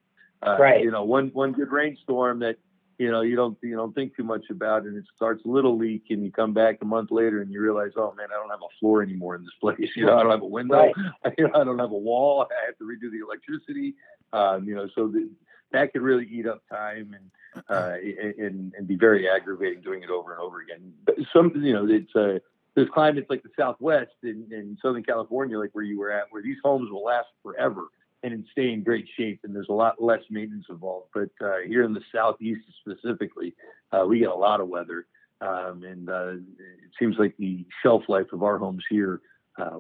uh, 0.44 0.58
Right. 0.60 0.84
You 0.84 0.92
know, 0.92 1.04
one 1.04 1.30
one 1.34 1.52
good 1.52 1.72
rainstorm 1.72 2.40
that 2.40 2.58
you 3.02 3.10
know 3.10 3.22
you 3.22 3.36
don't 3.36 3.58
you 3.64 3.76
don't 3.76 3.96
think 3.96 4.16
too 4.16 4.24
much 4.24 4.46
about, 4.52 4.86
it 4.86 4.90
and 4.90 4.98
it 4.98 5.06
starts 5.16 5.44
a 5.44 5.48
little 5.48 5.76
leak, 5.76 6.04
and 6.12 6.24
you 6.24 6.32
come 6.32 6.54
back 6.54 6.78
a 6.84 6.86
month 6.86 7.10
later 7.10 7.42
and 7.42 7.52
you 7.52 7.60
realize, 7.60 7.92
oh 7.98 8.14
man, 8.16 8.28
I 8.30 8.36
don't 8.40 8.52
have 8.52 8.62
a 8.62 8.80
floor 8.80 9.02
anymore 9.02 9.36
in 9.36 9.42
this 9.42 9.54
place. 9.60 9.90
You 9.96 10.06
know, 10.06 10.18
I 10.18 10.22
don't 10.22 10.32
have 10.32 10.44
a 10.44 10.46
window. 10.46 10.76
Right. 10.76 10.94
you 11.38 11.48
know, 11.48 11.60
I 11.60 11.64
don't 11.64 11.80
have 11.80 11.92
a 11.92 11.98
wall. 11.98 12.46
I 12.50 12.66
have 12.68 12.78
to 12.78 12.84
redo 12.84 13.12
the 13.12 13.26
electricity. 13.26 13.96
Um, 14.34 14.66
you 14.66 14.76
know, 14.76 14.88
so 14.94 15.08
the, 15.08 15.30
that 15.72 15.92
could 15.92 16.02
really 16.02 16.28
eat 16.32 16.46
up 16.46 16.62
time 16.70 17.16
and 17.16 17.64
uh, 17.70 17.96
and 18.38 18.74
and 18.78 18.88
be 18.88 18.96
very 18.96 19.28
aggravating 19.28 19.82
doing 19.82 20.04
it 20.04 20.12
over 20.12 20.34
and 20.34 20.42
over 20.42 20.62
again. 20.62 20.94
But 21.04 21.16
some, 21.34 21.52
you 21.56 21.74
know, 21.74 21.88
it's 21.90 22.16
uh, 22.16 22.38
there's 22.76 22.90
climates 22.94 23.32
like 23.32 23.42
the 23.42 23.50
Southwest 23.58 24.12
in, 24.22 24.46
in 24.52 24.78
Southern 24.80 25.04
California, 25.04 25.58
like 25.58 25.72
where 25.74 25.84
you 25.84 25.98
were 26.00 26.12
at, 26.12 26.26
where 26.30 26.44
these 26.44 26.58
homes 26.64 26.92
will 26.92 27.04
last 27.04 27.28
forever 27.42 27.88
and 28.24 28.46
stay 28.52 28.72
in 28.72 28.84
great 28.84 29.08
shape, 29.18 29.42
and 29.44 29.56
there's 29.56 29.70
a 29.70 29.74
lot 29.74 30.02
less 30.02 30.22
maintenance 30.30 30.66
involved. 30.70 31.08
But 31.14 31.30
uh, 31.44 31.60
here 31.66 31.84
in 31.84 31.94
the 31.94 32.04
Southeast 32.14 32.62
specifically, 32.80 33.56
uh, 33.92 34.06
we 34.08 34.20
get 34.20 34.30
a 34.30 34.36
lot 34.36 34.62
of 34.62 34.68
weather, 34.68 35.08
um, 35.42 35.84
and 35.84 36.10
uh, 36.10 36.34
it 36.34 36.92
seems 37.00 37.16
like 37.18 37.36
the 37.38 37.66
shelf 37.82 38.04
life 38.08 38.32
of 38.32 38.44
our 38.44 38.58
homes 38.58 38.84
here, 38.90 39.22
uh, 39.60 39.78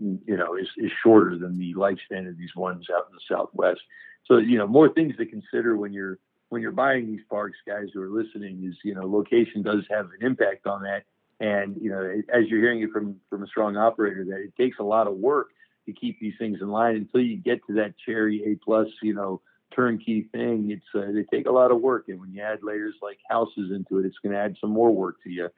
you 0.00 0.36
know, 0.36 0.56
is, 0.56 0.68
is 0.76 0.90
shorter 1.02 1.38
than 1.38 1.58
the 1.58 1.74
lifespan 1.74 2.28
of 2.28 2.36
these 2.36 2.54
ones 2.56 2.86
out 2.94 3.06
in 3.08 3.14
the 3.14 3.34
Southwest. 3.34 3.80
So 4.26 4.38
you 4.38 4.58
know, 4.58 4.66
more 4.66 4.88
things 4.88 5.16
to 5.16 5.26
consider 5.26 5.76
when 5.76 5.92
you're 5.92 6.18
when 6.48 6.62
you're 6.62 6.72
buying 6.72 7.06
these 7.06 7.24
parks, 7.30 7.58
guys 7.66 7.88
who 7.92 8.02
are 8.02 8.10
listening, 8.10 8.64
is 8.64 8.76
you 8.84 8.94
know, 8.94 9.06
location 9.06 9.62
does 9.62 9.84
have 9.90 10.06
an 10.06 10.26
impact 10.26 10.66
on 10.66 10.82
that. 10.82 11.04
And 11.40 11.76
you 11.80 11.90
know, 11.90 12.22
as 12.32 12.48
you're 12.48 12.60
hearing 12.60 12.82
it 12.82 12.90
from 12.90 13.16
from 13.30 13.42
a 13.42 13.46
strong 13.46 13.76
operator, 13.76 14.24
that 14.24 14.40
it 14.40 14.56
takes 14.56 14.78
a 14.78 14.84
lot 14.84 15.06
of 15.06 15.14
work 15.14 15.48
to 15.86 15.92
keep 15.92 16.20
these 16.20 16.34
things 16.38 16.58
in 16.60 16.68
line 16.68 16.96
until 16.96 17.20
you 17.20 17.36
get 17.36 17.66
to 17.66 17.74
that 17.74 17.94
cherry 18.04 18.42
A 18.46 18.56
plus, 18.64 18.88
you 19.02 19.14
know, 19.14 19.40
turnkey 19.74 20.28
thing. 20.32 20.70
It's 20.70 20.84
uh, 20.94 21.12
they 21.12 21.24
take 21.24 21.46
a 21.46 21.52
lot 21.52 21.70
of 21.70 21.80
work, 21.80 22.04
and 22.08 22.20
when 22.20 22.32
you 22.32 22.42
add 22.42 22.60
layers 22.62 22.94
like 23.02 23.18
houses 23.28 23.70
into 23.74 23.98
it, 23.98 24.06
it's 24.06 24.18
going 24.22 24.32
to 24.32 24.38
add 24.38 24.56
some 24.60 24.70
more 24.70 24.94
work 24.94 25.16
to 25.24 25.30
you. 25.30 25.48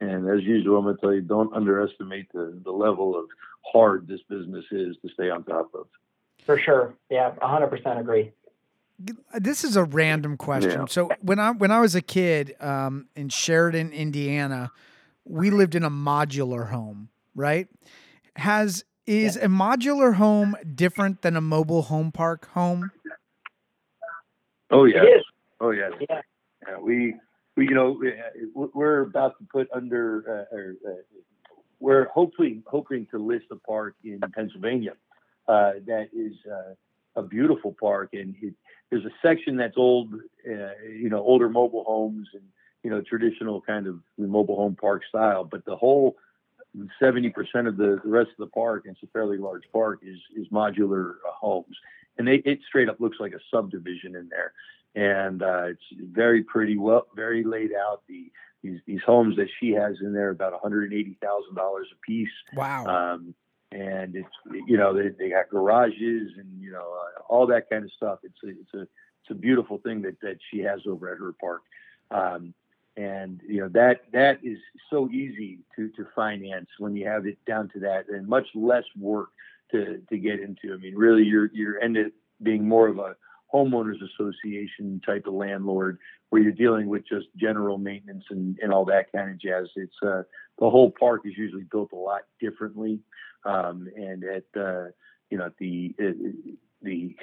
And 0.00 0.28
as 0.28 0.42
usual, 0.42 0.78
I'm 0.78 0.84
going 0.84 0.96
to 0.96 1.00
tell 1.00 1.14
you, 1.14 1.20
don't 1.20 1.52
underestimate 1.54 2.32
the 2.32 2.60
the 2.64 2.70
level 2.70 3.18
of 3.18 3.26
hard 3.72 4.06
this 4.06 4.20
business 4.28 4.64
is 4.70 4.96
to 5.02 5.08
stay 5.14 5.30
on 5.30 5.44
top 5.44 5.74
of. 5.74 5.86
for 6.44 6.58
sure, 6.58 6.94
yeah, 7.10 7.32
100% 7.42 8.00
agree. 8.00 8.32
this 9.34 9.64
is 9.64 9.76
a 9.76 9.84
random 9.84 10.36
question. 10.36 10.80
Yeah. 10.80 10.86
So 10.88 11.10
when 11.20 11.38
I 11.38 11.52
when 11.52 11.70
I 11.70 11.80
was 11.80 11.94
a 11.94 12.02
kid 12.02 12.54
um, 12.60 13.08
in 13.16 13.28
Sheridan, 13.28 13.92
Indiana, 13.92 14.70
we 15.24 15.50
lived 15.50 15.74
in 15.74 15.84
a 15.84 15.90
modular 15.90 16.70
home, 16.70 17.08
right? 17.34 17.68
Has 18.36 18.84
is 19.06 19.36
a 19.36 19.46
modular 19.46 20.14
home 20.14 20.56
different 20.74 21.22
than 21.22 21.36
a 21.36 21.40
mobile 21.40 21.82
home 21.82 22.12
park 22.12 22.46
home? 22.50 22.90
Oh 24.70 24.84
yeah. 24.84 25.04
Oh 25.60 25.70
yeah. 25.70 25.90
Yeah. 26.08 26.20
Yeah, 26.66 26.78
we, 26.78 27.14
we, 27.56 27.68
you 27.68 27.74
know, 27.74 27.90
we- 28.00 28.14
we're 28.74 29.02
about 29.02 29.38
to 29.38 29.44
put 29.52 29.68
under, 29.72 30.46
uh, 30.50 30.56
or, 30.56 30.74
uh, 30.88 30.94
we're 31.78 32.08
hopefully 32.08 32.62
hoping 32.66 33.06
to 33.10 33.18
list 33.18 33.46
a 33.52 33.56
park 33.56 33.94
in 34.02 34.20
Pennsylvania 34.34 34.92
uh, 35.46 35.72
that 35.86 36.08
is 36.14 36.32
uh, 36.50 36.72
a 37.16 37.22
beautiful 37.22 37.76
park, 37.78 38.10
and 38.14 38.34
it, 38.40 38.54
there's 38.90 39.04
a 39.04 39.10
section 39.20 39.56
that's 39.56 39.76
old, 39.76 40.14
uh, 40.14 40.52
you 40.88 41.10
know, 41.10 41.18
older 41.18 41.48
mobile 41.50 41.84
homes 41.84 42.28
and 42.32 42.42
you 42.82 42.90
know 42.90 43.02
traditional 43.02 43.60
kind 43.60 43.86
of 43.86 44.00
mobile 44.16 44.56
home 44.56 44.76
park 44.80 45.02
style, 45.08 45.44
but 45.44 45.64
the 45.66 45.76
whole. 45.76 46.16
70% 47.00 47.32
of 47.68 47.76
the, 47.76 48.00
the 48.04 48.10
rest 48.10 48.30
of 48.30 48.36
the 48.38 48.46
park, 48.48 48.82
and 48.86 48.94
it's 48.96 49.02
a 49.02 49.12
fairly 49.12 49.38
large 49.38 49.64
park, 49.72 50.00
is 50.02 50.18
is 50.36 50.48
modular 50.48 51.12
uh, 51.26 51.32
homes, 51.32 51.76
and 52.18 52.26
they, 52.26 52.36
it 52.36 52.60
straight 52.66 52.88
up 52.88 53.00
looks 53.00 53.18
like 53.20 53.32
a 53.32 53.40
subdivision 53.50 54.16
in 54.16 54.28
there 54.28 54.52
and 54.94 55.42
uh, 55.42 55.64
it's 55.64 55.82
very 56.12 56.42
pretty, 56.44 56.76
well, 56.76 57.06
very 57.16 57.42
laid 57.44 57.70
out. 57.72 58.02
The 58.08 58.30
these 58.62 58.80
these 58.86 59.00
homes 59.04 59.36
that 59.36 59.48
she 59.60 59.72
has 59.72 59.96
in 60.00 60.12
there 60.12 60.30
about 60.30 60.52
one 60.52 60.60
hundred 60.62 60.92
eighty 60.92 61.18
thousand 61.20 61.54
dollars 61.56 61.88
a 61.92 61.96
piece, 62.06 62.28
Wow. 62.54 62.86
um, 62.86 63.34
and 63.72 64.14
it's 64.14 64.28
you 64.68 64.76
know 64.76 64.94
they, 64.94 65.08
they 65.18 65.30
got 65.30 65.50
garages 65.50 66.30
and 66.38 66.60
you 66.60 66.70
know 66.70 66.94
uh, 66.94 67.22
all 67.28 67.46
that 67.48 67.68
kind 67.68 67.84
of 67.84 67.90
stuff. 67.92 68.20
It's 68.22 68.38
a 68.44 68.48
it's 68.48 68.74
a 68.74 68.80
it's 68.82 69.30
a 69.30 69.34
beautiful 69.34 69.78
thing 69.78 70.02
that 70.02 70.20
that 70.20 70.38
she 70.50 70.60
has 70.60 70.80
over 70.86 71.12
at 71.12 71.18
her 71.18 71.32
park. 71.40 71.62
Um, 72.10 72.54
and 72.96 73.40
you 73.46 73.60
know 73.60 73.68
that 73.70 74.02
that 74.12 74.38
is 74.42 74.58
so 74.90 75.08
easy 75.10 75.58
to 75.76 75.88
to 75.90 76.06
finance 76.14 76.68
when 76.78 76.94
you 76.94 77.06
have 77.06 77.26
it 77.26 77.38
down 77.46 77.68
to 77.70 77.80
that, 77.80 78.08
and 78.08 78.26
much 78.26 78.46
less 78.54 78.84
work 78.98 79.30
to 79.72 80.00
to 80.08 80.18
get 80.18 80.40
into. 80.40 80.72
I 80.72 80.76
mean, 80.76 80.94
really, 80.94 81.24
you're 81.24 81.50
you're 81.52 81.80
end 81.80 81.98
up 81.98 82.12
being 82.42 82.68
more 82.68 82.88
of 82.88 82.98
a 82.98 83.16
homeowners 83.52 83.98
association 84.02 85.00
type 85.06 85.26
of 85.26 85.34
landlord 85.34 85.98
where 86.30 86.42
you're 86.42 86.52
dealing 86.52 86.88
with 86.88 87.06
just 87.08 87.26
general 87.36 87.78
maintenance 87.78 88.24
and, 88.30 88.58
and 88.60 88.72
all 88.72 88.84
that 88.84 89.12
kind 89.12 89.30
of 89.30 89.40
jazz. 89.40 89.68
It's 89.76 89.94
uh, 90.02 90.22
the 90.58 90.70
whole 90.70 90.90
park 90.90 91.22
is 91.24 91.34
usually 91.36 91.64
built 91.70 91.92
a 91.92 91.96
lot 91.96 92.22
differently, 92.40 93.00
um, 93.44 93.88
and 93.96 94.24
at 94.24 94.60
uh, 94.60 94.86
you 95.30 95.38
know 95.38 95.50
the 95.58 95.94
uh, 96.00 96.12
the 96.82 97.16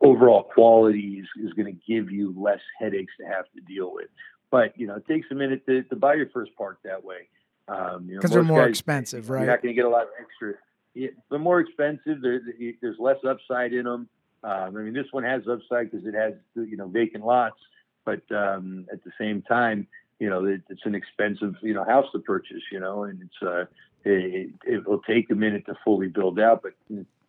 overall 0.00 0.42
quality 0.42 1.22
is, 1.22 1.44
is 1.44 1.52
going 1.52 1.66
to 1.66 1.92
give 1.92 2.10
you 2.10 2.34
less 2.36 2.60
headaches 2.78 3.12
to 3.20 3.26
have 3.26 3.44
to 3.54 3.60
deal 3.66 3.92
with. 3.92 4.08
But 4.52 4.78
you 4.78 4.86
know, 4.86 4.96
it 4.96 5.06
takes 5.08 5.26
a 5.32 5.34
minute 5.34 5.66
to, 5.66 5.82
to 5.84 5.96
buy 5.96 6.14
your 6.14 6.28
first 6.28 6.54
park 6.56 6.78
that 6.84 7.02
way. 7.02 7.26
Um, 7.68 8.04
you 8.06 8.14
know, 8.14 8.20
Because 8.20 8.30
they're 8.32 8.42
more 8.44 8.60
guys- 8.60 8.68
expensive, 8.70 9.30
right? 9.30 9.40
You're 9.40 9.50
not 9.50 9.62
going 9.62 9.74
to 9.74 9.76
get 9.76 9.86
a 9.86 9.88
lot 9.88 10.02
of 10.02 10.08
extra. 10.20 10.52
Yeah, 10.94 11.08
they're 11.30 11.38
more 11.38 11.58
expensive. 11.58 12.18
There's 12.20 12.98
less 13.00 13.16
upside 13.26 13.72
in 13.72 13.84
them. 13.84 14.08
Um, 14.44 14.76
I 14.76 14.80
mean, 14.82 14.92
this 14.92 15.06
one 15.10 15.24
has 15.24 15.42
upside 15.48 15.90
because 15.90 16.06
it 16.06 16.14
has 16.14 16.34
you 16.54 16.76
know 16.76 16.86
vacant 16.86 17.24
lots, 17.24 17.56
but 18.04 18.20
um, 18.30 18.86
at 18.92 19.02
the 19.04 19.10
same 19.18 19.40
time, 19.42 19.86
you 20.20 20.28
know, 20.28 20.44
it, 20.44 20.60
it's 20.68 20.82
an 20.84 20.94
expensive 20.94 21.54
you 21.62 21.72
know 21.72 21.84
house 21.84 22.06
to 22.12 22.18
purchase. 22.18 22.62
You 22.70 22.80
know, 22.80 23.04
and 23.04 23.22
it's 23.22 23.42
uh, 23.42 23.64
it, 24.04 24.50
it 24.66 24.86
will 24.86 25.00
take 25.00 25.30
a 25.30 25.34
minute 25.34 25.64
to 25.66 25.74
fully 25.82 26.08
build 26.08 26.38
out, 26.38 26.62
but 26.62 26.74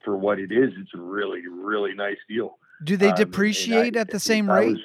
for 0.04 0.18
what 0.18 0.40
it 0.40 0.52
is, 0.52 0.72
it's 0.78 0.92
a 0.94 0.98
really 1.00 1.48
really 1.48 1.94
nice 1.94 2.18
deal. 2.28 2.58
Do 2.84 2.98
they 2.98 3.08
Um, 3.10 3.14
I- 3.14 3.18
depreciate 3.18 3.96
at 3.96 4.10
the 4.10 4.20
same 4.20 4.50
rate? 4.52 4.72
was- 4.74 4.82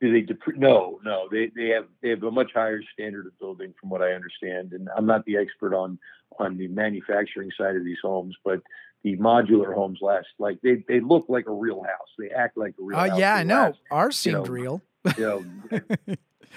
do 0.00 0.12
they 0.12 0.22
depre- 0.32 0.56
no 0.56 0.98
no 1.04 1.28
they 1.30 1.50
they 1.54 1.68
have 1.68 1.86
they 2.02 2.10
have 2.10 2.22
a 2.22 2.30
much 2.30 2.50
higher 2.54 2.80
standard 2.92 3.26
of 3.26 3.38
building 3.38 3.72
from 3.80 3.90
what 3.90 4.02
I 4.02 4.12
understand 4.12 4.72
and 4.72 4.88
I'm 4.96 5.06
not 5.06 5.24
the 5.24 5.36
expert 5.36 5.74
on 5.74 5.98
on 6.38 6.56
the 6.56 6.68
manufacturing 6.68 7.50
side 7.56 7.76
of 7.76 7.84
these 7.84 7.98
homes 8.02 8.34
but 8.44 8.60
the 9.04 9.16
modular 9.18 9.72
homes 9.74 9.98
last 10.02 10.26
like 10.38 10.58
they 10.62 10.82
they 10.88 11.00
look 11.00 11.26
like 11.28 11.46
a 11.46 11.52
real 11.52 11.82
house 11.82 12.08
they 12.18 12.30
act 12.30 12.56
like 12.56 12.74
a 12.80 12.82
real 12.82 12.98
Uh, 12.98 13.08
house 13.10 13.18
yeah, 13.18 13.34
I 13.34 13.42
know. 13.44 13.74
Ours 13.90 14.24
you 14.26 14.32
seemed 14.32 14.46
know, 14.46 14.52
real. 14.52 14.82
you 15.18 15.24
know 15.24 15.44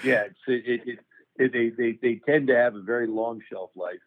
yeah 0.04 0.24
it's 0.24 0.38
it, 0.46 0.64
it, 0.66 0.80
it, 0.88 0.98
it 1.36 1.52
they, 1.52 1.68
they 1.70 1.98
they 2.00 2.20
tend 2.26 2.48
to 2.48 2.56
have 2.56 2.74
a 2.74 2.80
very 2.82 3.06
long 3.06 3.40
shelf 3.50 3.70
life 3.76 4.00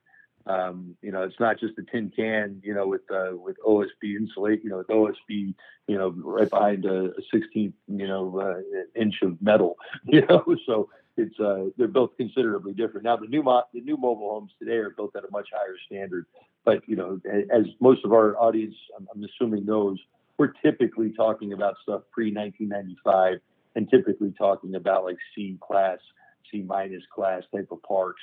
um, 0.46 0.96
you 1.02 1.12
know, 1.12 1.24
it's 1.24 1.40
not 1.40 1.60
just 1.60 1.78
a 1.78 1.84
tin 1.84 2.12
can, 2.16 2.62
you 2.64 2.74
know, 2.74 2.88
with 2.88 3.02
uh, 3.12 3.32
with 3.34 3.58
OSB 3.66 4.16
insulate, 4.18 4.64
you 4.64 4.70
know, 4.70 4.78
with 4.78 4.88
OSB, 4.88 5.54
you 5.88 5.98
know, 5.98 6.10
right 6.18 6.50
behind 6.50 6.86
a, 6.86 7.06
a 7.06 7.22
16, 7.32 7.74
you 7.88 8.08
know, 8.08 8.40
uh, 8.40 9.00
inch 9.00 9.16
of 9.22 9.42
metal, 9.42 9.76
you 10.06 10.26
know. 10.26 10.44
So 10.66 10.90
it's 11.18 11.40
uh, 11.40 11.66
they're 11.78 11.88
both 11.88 12.12
considerably 12.18 12.74
different. 12.74 13.06
Now 13.06 13.18
the 13.18 13.28
new 13.28 13.44
mo- 13.44 13.64
the 13.74 13.82
new 13.82 13.98
mobile 13.98 14.30
homes 14.30 14.52
today 14.60 14.78
are 14.78 14.90
built 14.90 15.16
at 15.16 15.24
a 15.24 15.32
much 15.32 15.50
higher 15.54 15.76
standard, 15.86 16.26
but 16.66 16.82
you 16.88 16.96
know, 16.96 17.20
as 17.54 17.66
most 17.80 18.04
of 18.04 18.14
our 18.14 18.36
audience, 18.38 18.76
I'm, 18.98 19.08
I'm 19.14 19.24
assuming 19.24 19.66
knows, 19.66 20.00
we're 20.38 20.54
typically 20.64 21.12
talking 21.12 21.54
about 21.54 21.76
stuff 21.84 22.02
pre 22.12 22.34
1995, 22.34 23.40
and 23.76 23.90
typically 23.90 24.34
talking 24.38 24.76
about 24.76 25.04
like 25.04 25.18
C 25.36 25.58
class, 25.62 26.00
C 26.52 26.64
minus 26.64 27.04
class 27.14 27.44
type 27.54 27.68
of 27.72 27.82
parks 27.84 28.22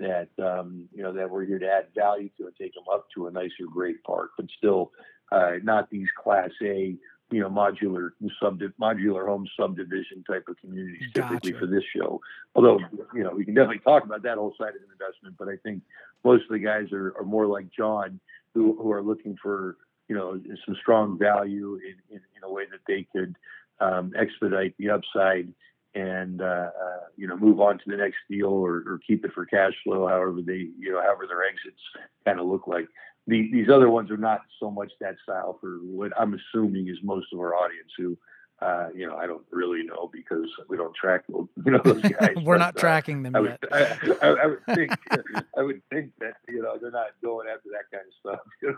that 0.00 0.28
um, 0.42 0.88
you 0.92 1.02
know 1.02 1.12
that 1.12 1.30
we're 1.30 1.44
here 1.44 1.58
to 1.58 1.66
add 1.66 1.86
value 1.94 2.30
to 2.38 2.46
and 2.46 2.56
take 2.56 2.74
them 2.74 2.84
up 2.92 3.06
to 3.14 3.26
a 3.26 3.30
nicer, 3.30 3.66
great 3.70 4.02
park, 4.02 4.30
but 4.36 4.46
still 4.56 4.90
uh, 5.30 5.52
not 5.62 5.90
these 5.90 6.08
Class 6.20 6.50
A, 6.62 6.96
you 7.30 7.40
know, 7.40 7.48
modular 7.48 8.10
sub 8.42 8.60
modular 8.80 9.26
home 9.26 9.46
subdivision 9.58 10.24
type 10.28 10.44
of 10.48 10.56
communities 10.56 11.08
typically 11.14 11.52
Gotcha. 11.52 11.60
for 11.60 11.66
this 11.66 11.84
show. 11.94 12.20
Although 12.54 12.80
you 13.14 13.22
know 13.22 13.30
we 13.30 13.44
can 13.44 13.54
definitely 13.54 13.80
talk 13.80 14.04
about 14.04 14.22
that 14.22 14.38
whole 14.38 14.54
side 14.58 14.74
of 14.74 14.80
the 14.80 14.92
investment, 14.92 15.36
but 15.38 15.48
I 15.48 15.56
think 15.62 15.82
most 16.24 16.44
of 16.44 16.50
the 16.50 16.58
guys 16.58 16.92
are, 16.92 17.14
are 17.18 17.24
more 17.24 17.46
like 17.46 17.66
John, 17.70 18.18
who 18.54 18.76
who 18.80 18.90
are 18.92 19.02
looking 19.02 19.36
for 19.40 19.76
you 20.08 20.16
know 20.16 20.40
some 20.64 20.76
strong 20.80 21.18
value 21.18 21.76
in, 21.76 22.16
in, 22.16 22.20
in 22.36 22.42
a 22.42 22.50
way 22.50 22.64
that 22.70 22.80
they 22.88 23.06
could 23.14 23.36
um, 23.80 24.12
expedite 24.18 24.74
the 24.78 24.90
upside 24.90 25.52
and 25.94 26.40
uh, 26.40 26.70
uh, 26.70 27.00
you 27.16 27.26
know 27.26 27.36
move 27.36 27.60
on 27.60 27.78
to 27.78 27.84
the 27.86 27.96
next 27.96 28.18
deal 28.28 28.48
or, 28.48 28.76
or 28.86 29.00
keep 29.06 29.24
it 29.24 29.32
for 29.34 29.44
cash 29.46 29.72
flow, 29.84 30.06
however 30.06 30.40
they 30.44 30.68
you 30.78 30.92
know 30.92 31.00
however 31.00 31.26
their 31.26 31.44
exits 31.44 31.80
kind 32.24 32.40
of 32.40 32.46
look 32.46 32.66
like. 32.66 32.88
The, 33.26 33.50
these 33.52 33.68
other 33.68 33.90
ones 33.90 34.10
are 34.10 34.16
not 34.16 34.40
so 34.58 34.70
much 34.70 34.90
that 35.00 35.16
style 35.22 35.58
for 35.60 35.78
what 35.82 36.12
I'm 36.18 36.34
assuming 36.34 36.88
is 36.88 36.96
most 37.02 37.26
of 37.32 37.40
our 37.40 37.54
audience 37.54 37.90
who. 37.96 38.16
Uh, 38.62 38.88
you 38.94 39.06
know, 39.06 39.16
I 39.16 39.26
don't 39.26 39.44
really 39.50 39.82
know 39.84 40.10
because 40.12 40.46
we 40.68 40.76
don't 40.76 40.94
track, 40.94 41.24
you 41.28 41.48
know, 41.56 41.80
those 41.82 42.02
guys. 42.02 42.34
We're 42.36 42.56
but, 42.56 42.58
not 42.58 42.76
uh, 42.76 42.80
tracking 42.80 43.22
them 43.22 43.34
I 43.34 43.40
would, 43.40 43.58
yet. 43.62 43.72
I, 44.22 44.26
I, 44.26 44.28
I 44.28 44.46
would 44.46 44.66
think, 44.74 44.92
I 45.56 45.62
would 45.62 45.80
think 45.90 46.12
that 46.20 46.34
you 46.46 46.60
know 46.60 46.76
they're 46.78 46.90
not 46.90 47.06
going 47.24 47.48
after 47.48 47.70
that 47.70 47.90
kind 47.90 48.04
of 48.06 48.14
stuff. 48.20 48.40
You 48.62 48.76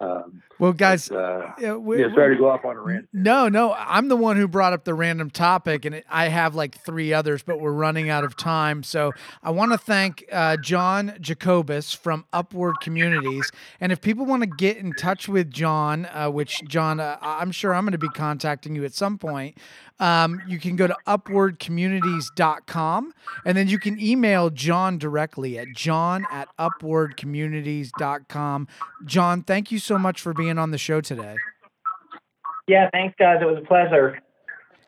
know, 0.00 0.06
um, 0.06 0.42
Well, 0.60 0.72
guys, 0.72 1.10
uh, 1.10 1.52
yeah, 1.60 1.74
we- 1.74 2.00
yeah, 2.00 2.14
sorry 2.14 2.36
to 2.36 2.40
go 2.40 2.48
off 2.48 2.64
on 2.64 2.76
a 2.76 2.80
rant. 2.80 3.08
No, 3.12 3.48
no, 3.48 3.74
I'm 3.76 4.06
the 4.06 4.16
one 4.16 4.36
who 4.36 4.46
brought 4.46 4.72
up 4.72 4.84
the 4.84 4.94
random 4.94 5.30
topic, 5.30 5.84
and 5.84 5.96
it, 5.96 6.06
I 6.08 6.28
have 6.28 6.54
like 6.54 6.78
three 6.84 7.12
others, 7.12 7.42
but 7.42 7.60
we're 7.60 7.72
running 7.72 8.08
out 8.08 8.22
of 8.22 8.36
time. 8.36 8.84
So 8.84 9.12
I 9.42 9.50
want 9.50 9.72
to 9.72 9.78
thank 9.78 10.26
uh, 10.30 10.58
John 10.58 11.16
Jacobus 11.20 11.92
from 11.92 12.24
Upward 12.32 12.76
Communities, 12.80 13.50
and 13.80 13.90
if 13.90 14.00
people 14.00 14.26
want 14.26 14.44
to 14.44 14.48
get 14.48 14.76
in 14.76 14.92
touch 14.92 15.28
with 15.28 15.50
John, 15.50 16.06
uh, 16.06 16.28
which 16.30 16.62
John, 16.68 17.00
uh, 17.00 17.18
I'm 17.20 17.50
sure 17.50 17.74
I'm 17.74 17.82
going 17.84 17.92
to 17.92 17.98
be 17.98 18.08
contacting 18.10 18.76
you 18.76 18.84
at 18.84 18.94
some 18.94 19.07
point. 19.16 19.56
Um, 20.00 20.42
you 20.46 20.58
can 20.58 20.76
go 20.76 20.86
to 20.86 20.94
upwardcommunities.com 21.06 23.12
and 23.46 23.56
then 23.56 23.68
you 23.68 23.78
can 23.78 23.98
email 24.00 24.50
John 24.50 24.98
directly 24.98 25.58
at 25.58 25.68
john 25.74 26.26
at 26.30 26.48
upwardcommunities.com. 26.58 28.68
John, 29.04 29.42
thank 29.42 29.72
you 29.72 29.78
so 29.78 29.98
much 29.98 30.20
for 30.20 30.32
being 30.34 30.58
on 30.58 30.70
the 30.70 30.78
show 30.78 31.00
today. 31.00 31.36
Yeah, 32.66 32.88
thanks, 32.92 33.14
guys. 33.18 33.38
It 33.40 33.46
was 33.46 33.58
a 33.62 33.66
pleasure. 33.66 34.18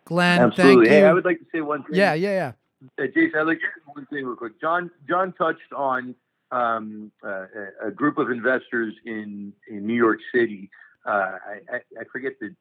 Glenn, 0.04 0.40
Absolutely. 0.42 0.87
thank 0.87 0.87
you. 0.87 0.90
Hey, 1.02 1.06
I 1.06 1.12
would 1.12 1.24
like 1.24 1.38
to 1.38 1.44
say 1.52 1.61
one 1.61 1.83
thing. 1.85 1.94
yeah, 1.94 2.14
yeah, 2.14 2.30
yeah. 2.30 2.52
Uh, 2.98 3.06
Jason, 3.14 3.38
I'd 3.38 3.42
like 3.46 3.59
to 3.59 3.64
say 3.64 3.83
one 3.94 4.06
thing 4.06 4.24
real 4.26 4.37
quick. 4.37 4.61
John 4.61 4.90
John 5.09 5.32
touched 5.34 5.72
on 5.76 6.14
um, 6.51 7.12
uh, 7.24 7.47
a- 7.82 7.88
a 7.88 7.90
group 7.90 8.18
of 8.18 8.30
investors 8.30 8.95
in 9.07 9.53
in 9.68 9.86
New 9.86 9.95
York 9.95 10.18
City. 10.34 10.68
Uh, 11.07 11.38
I, 11.70 11.76
I, 11.98 12.05
forget 12.12 12.34
the 12.40 12.55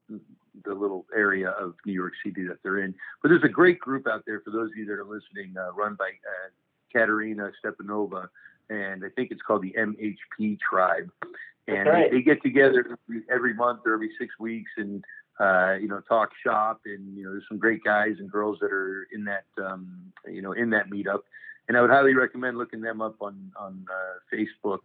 the 0.64 0.74
little 0.74 1.06
area 1.14 1.50
of 1.50 1.74
New 1.86 1.92
York 1.94 2.14
City 2.26 2.48
that 2.48 2.60
they're 2.64 2.80
in, 2.80 2.96
but 3.22 3.30
there's 3.30 3.44
a 3.44 3.50
great 3.50 3.80
group 3.80 4.08
out 4.08 4.24
there 4.26 4.40
for 4.40 4.52
those 4.52 4.72
of 4.72 4.78
you 4.78 4.86
that 4.86 4.94
are 4.94 5.04
listening, 5.04 5.56
uh, 5.58 5.74
run 5.74 5.96
by 5.96 6.06
uh, 6.06 6.50
Katerina 6.94 7.52
Stepanova, 7.64 8.30
and 8.70 9.04
I 9.04 9.10
think 9.10 9.32
it's 9.32 9.42
called 9.42 9.64
the 9.64 9.76
MHP 9.78 10.58
Tribe. 10.60 11.12
And 11.68 11.88
right. 11.88 12.10
they, 12.10 12.18
they 12.18 12.24
get 12.24 12.42
together 12.42 12.98
every, 13.10 13.24
every 13.30 13.54
month 13.54 13.82
or 13.86 13.94
every 13.94 14.12
six 14.18 14.34
weeks 14.40 14.72
and 14.78 15.04
uh, 15.40 15.76
you 15.80 15.88
know, 15.88 16.02
talk 16.02 16.32
shop, 16.44 16.82
and 16.86 17.18
you 17.18 17.24
know, 17.24 17.32
there's 17.32 17.46
some 17.48 17.58
great 17.58 17.84
guys 17.84 18.16
and 18.20 18.30
girls 18.30 18.58
that 18.60 18.74
are 18.74 19.08
in 19.14 19.24
that, 19.24 19.46
um, 19.64 20.12
you 20.28 20.42
know, 20.42 20.52
in 20.52 20.70
that 20.70 20.90
meetup. 20.90 21.22
And 21.68 21.78
I 21.78 21.82
would 21.82 21.90
highly 21.90 22.14
recommend 22.14 22.58
looking 22.58 22.82
them 22.82 23.02
up 23.02 23.22
on 23.22 23.52
on 23.58 23.86
uh, 23.90 24.36
Facebook, 24.36 24.80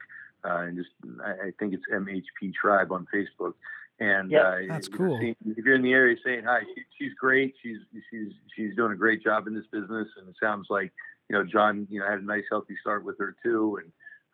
uh, 0.45 0.59
and 0.59 0.77
just 0.77 0.91
I, 1.25 1.49
I 1.49 1.51
think 1.59 1.75
it's 1.75 1.85
MHP 1.93 2.55
Tribe 2.55 2.93
on 2.93 3.07
Facebook. 3.15 3.55
And 4.01 4.31
Yeah, 4.31 4.41
uh, 4.41 4.59
that's 4.69 4.89
you 4.89 4.99
know, 4.99 4.99
cool. 4.99 5.21
if 5.23 5.65
you're 5.65 5.77
in 5.77 5.83
the 5.83 5.93
area, 5.93 6.17
saying 6.25 6.43
hi. 6.45 6.61
She, 6.75 6.83
she's 6.99 7.15
great. 7.15 7.55
She's 7.63 7.79
she's 8.11 8.33
she's 8.57 8.75
doing 8.75 8.93
a 8.93 8.97
great 8.97 9.23
job 9.23 9.47
in 9.47 9.55
this 9.55 9.67
business, 9.71 10.09
and 10.19 10.29
it 10.29 10.35
sounds 10.43 10.67
like 10.69 10.93
you 11.29 11.37
know 11.37 11.45
John, 11.45 11.87
you 11.91 12.01
know, 12.01 12.09
had 12.09 12.19
a 12.19 12.25
nice 12.25 12.45
healthy 12.51 12.77
start 12.81 13.05
with 13.05 13.19
her 13.19 13.37
too. 13.43 13.81
And 13.83 13.93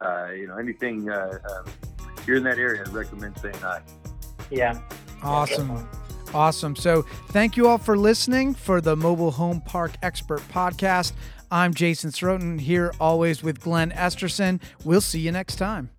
uh, 0.08 0.32
you 0.32 0.46
know, 0.46 0.56
anything 0.56 1.10
uh, 1.10 1.38
um, 1.50 1.64
if 2.16 2.26
you're 2.26 2.38
in 2.38 2.42
that 2.44 2.58
area, 2.58 2.80
I'd 2.80 2.88
recommend 2.88 3.38
saying 3.38 3.56
hi. 3.56 3.82
Yeah. 4.50 4.80
Awesome. 5.22 5.86
Awesome. 6.32 6.76
So, 6.76 7.02
thank 7.30 7.56
you 7.56 7.66
all 7.66 7.78
for 7.78 7.98
listening 7.98 8.54
for 8.54 8.80
the 8.80 8.96
Mobile 8.96 9.32
Home 9.32 9.60
Park 9.60 9.92
Expert 10.02 10.40
Podcast. 10.48 11.12
I'm 11.50 11.74
Jason 11.74 12.10
Sroten 12.10 12.60
here 12.60 12.92
always 13.00 13.42
with 13.42 13.60
Glenn 13.60 13.90
Esterson. 13.90 14.60
We'll 14.84 15.00
see 15.00 15.20
you 15.20 15.32
next 15.32 15.56
time. 15.56 15.90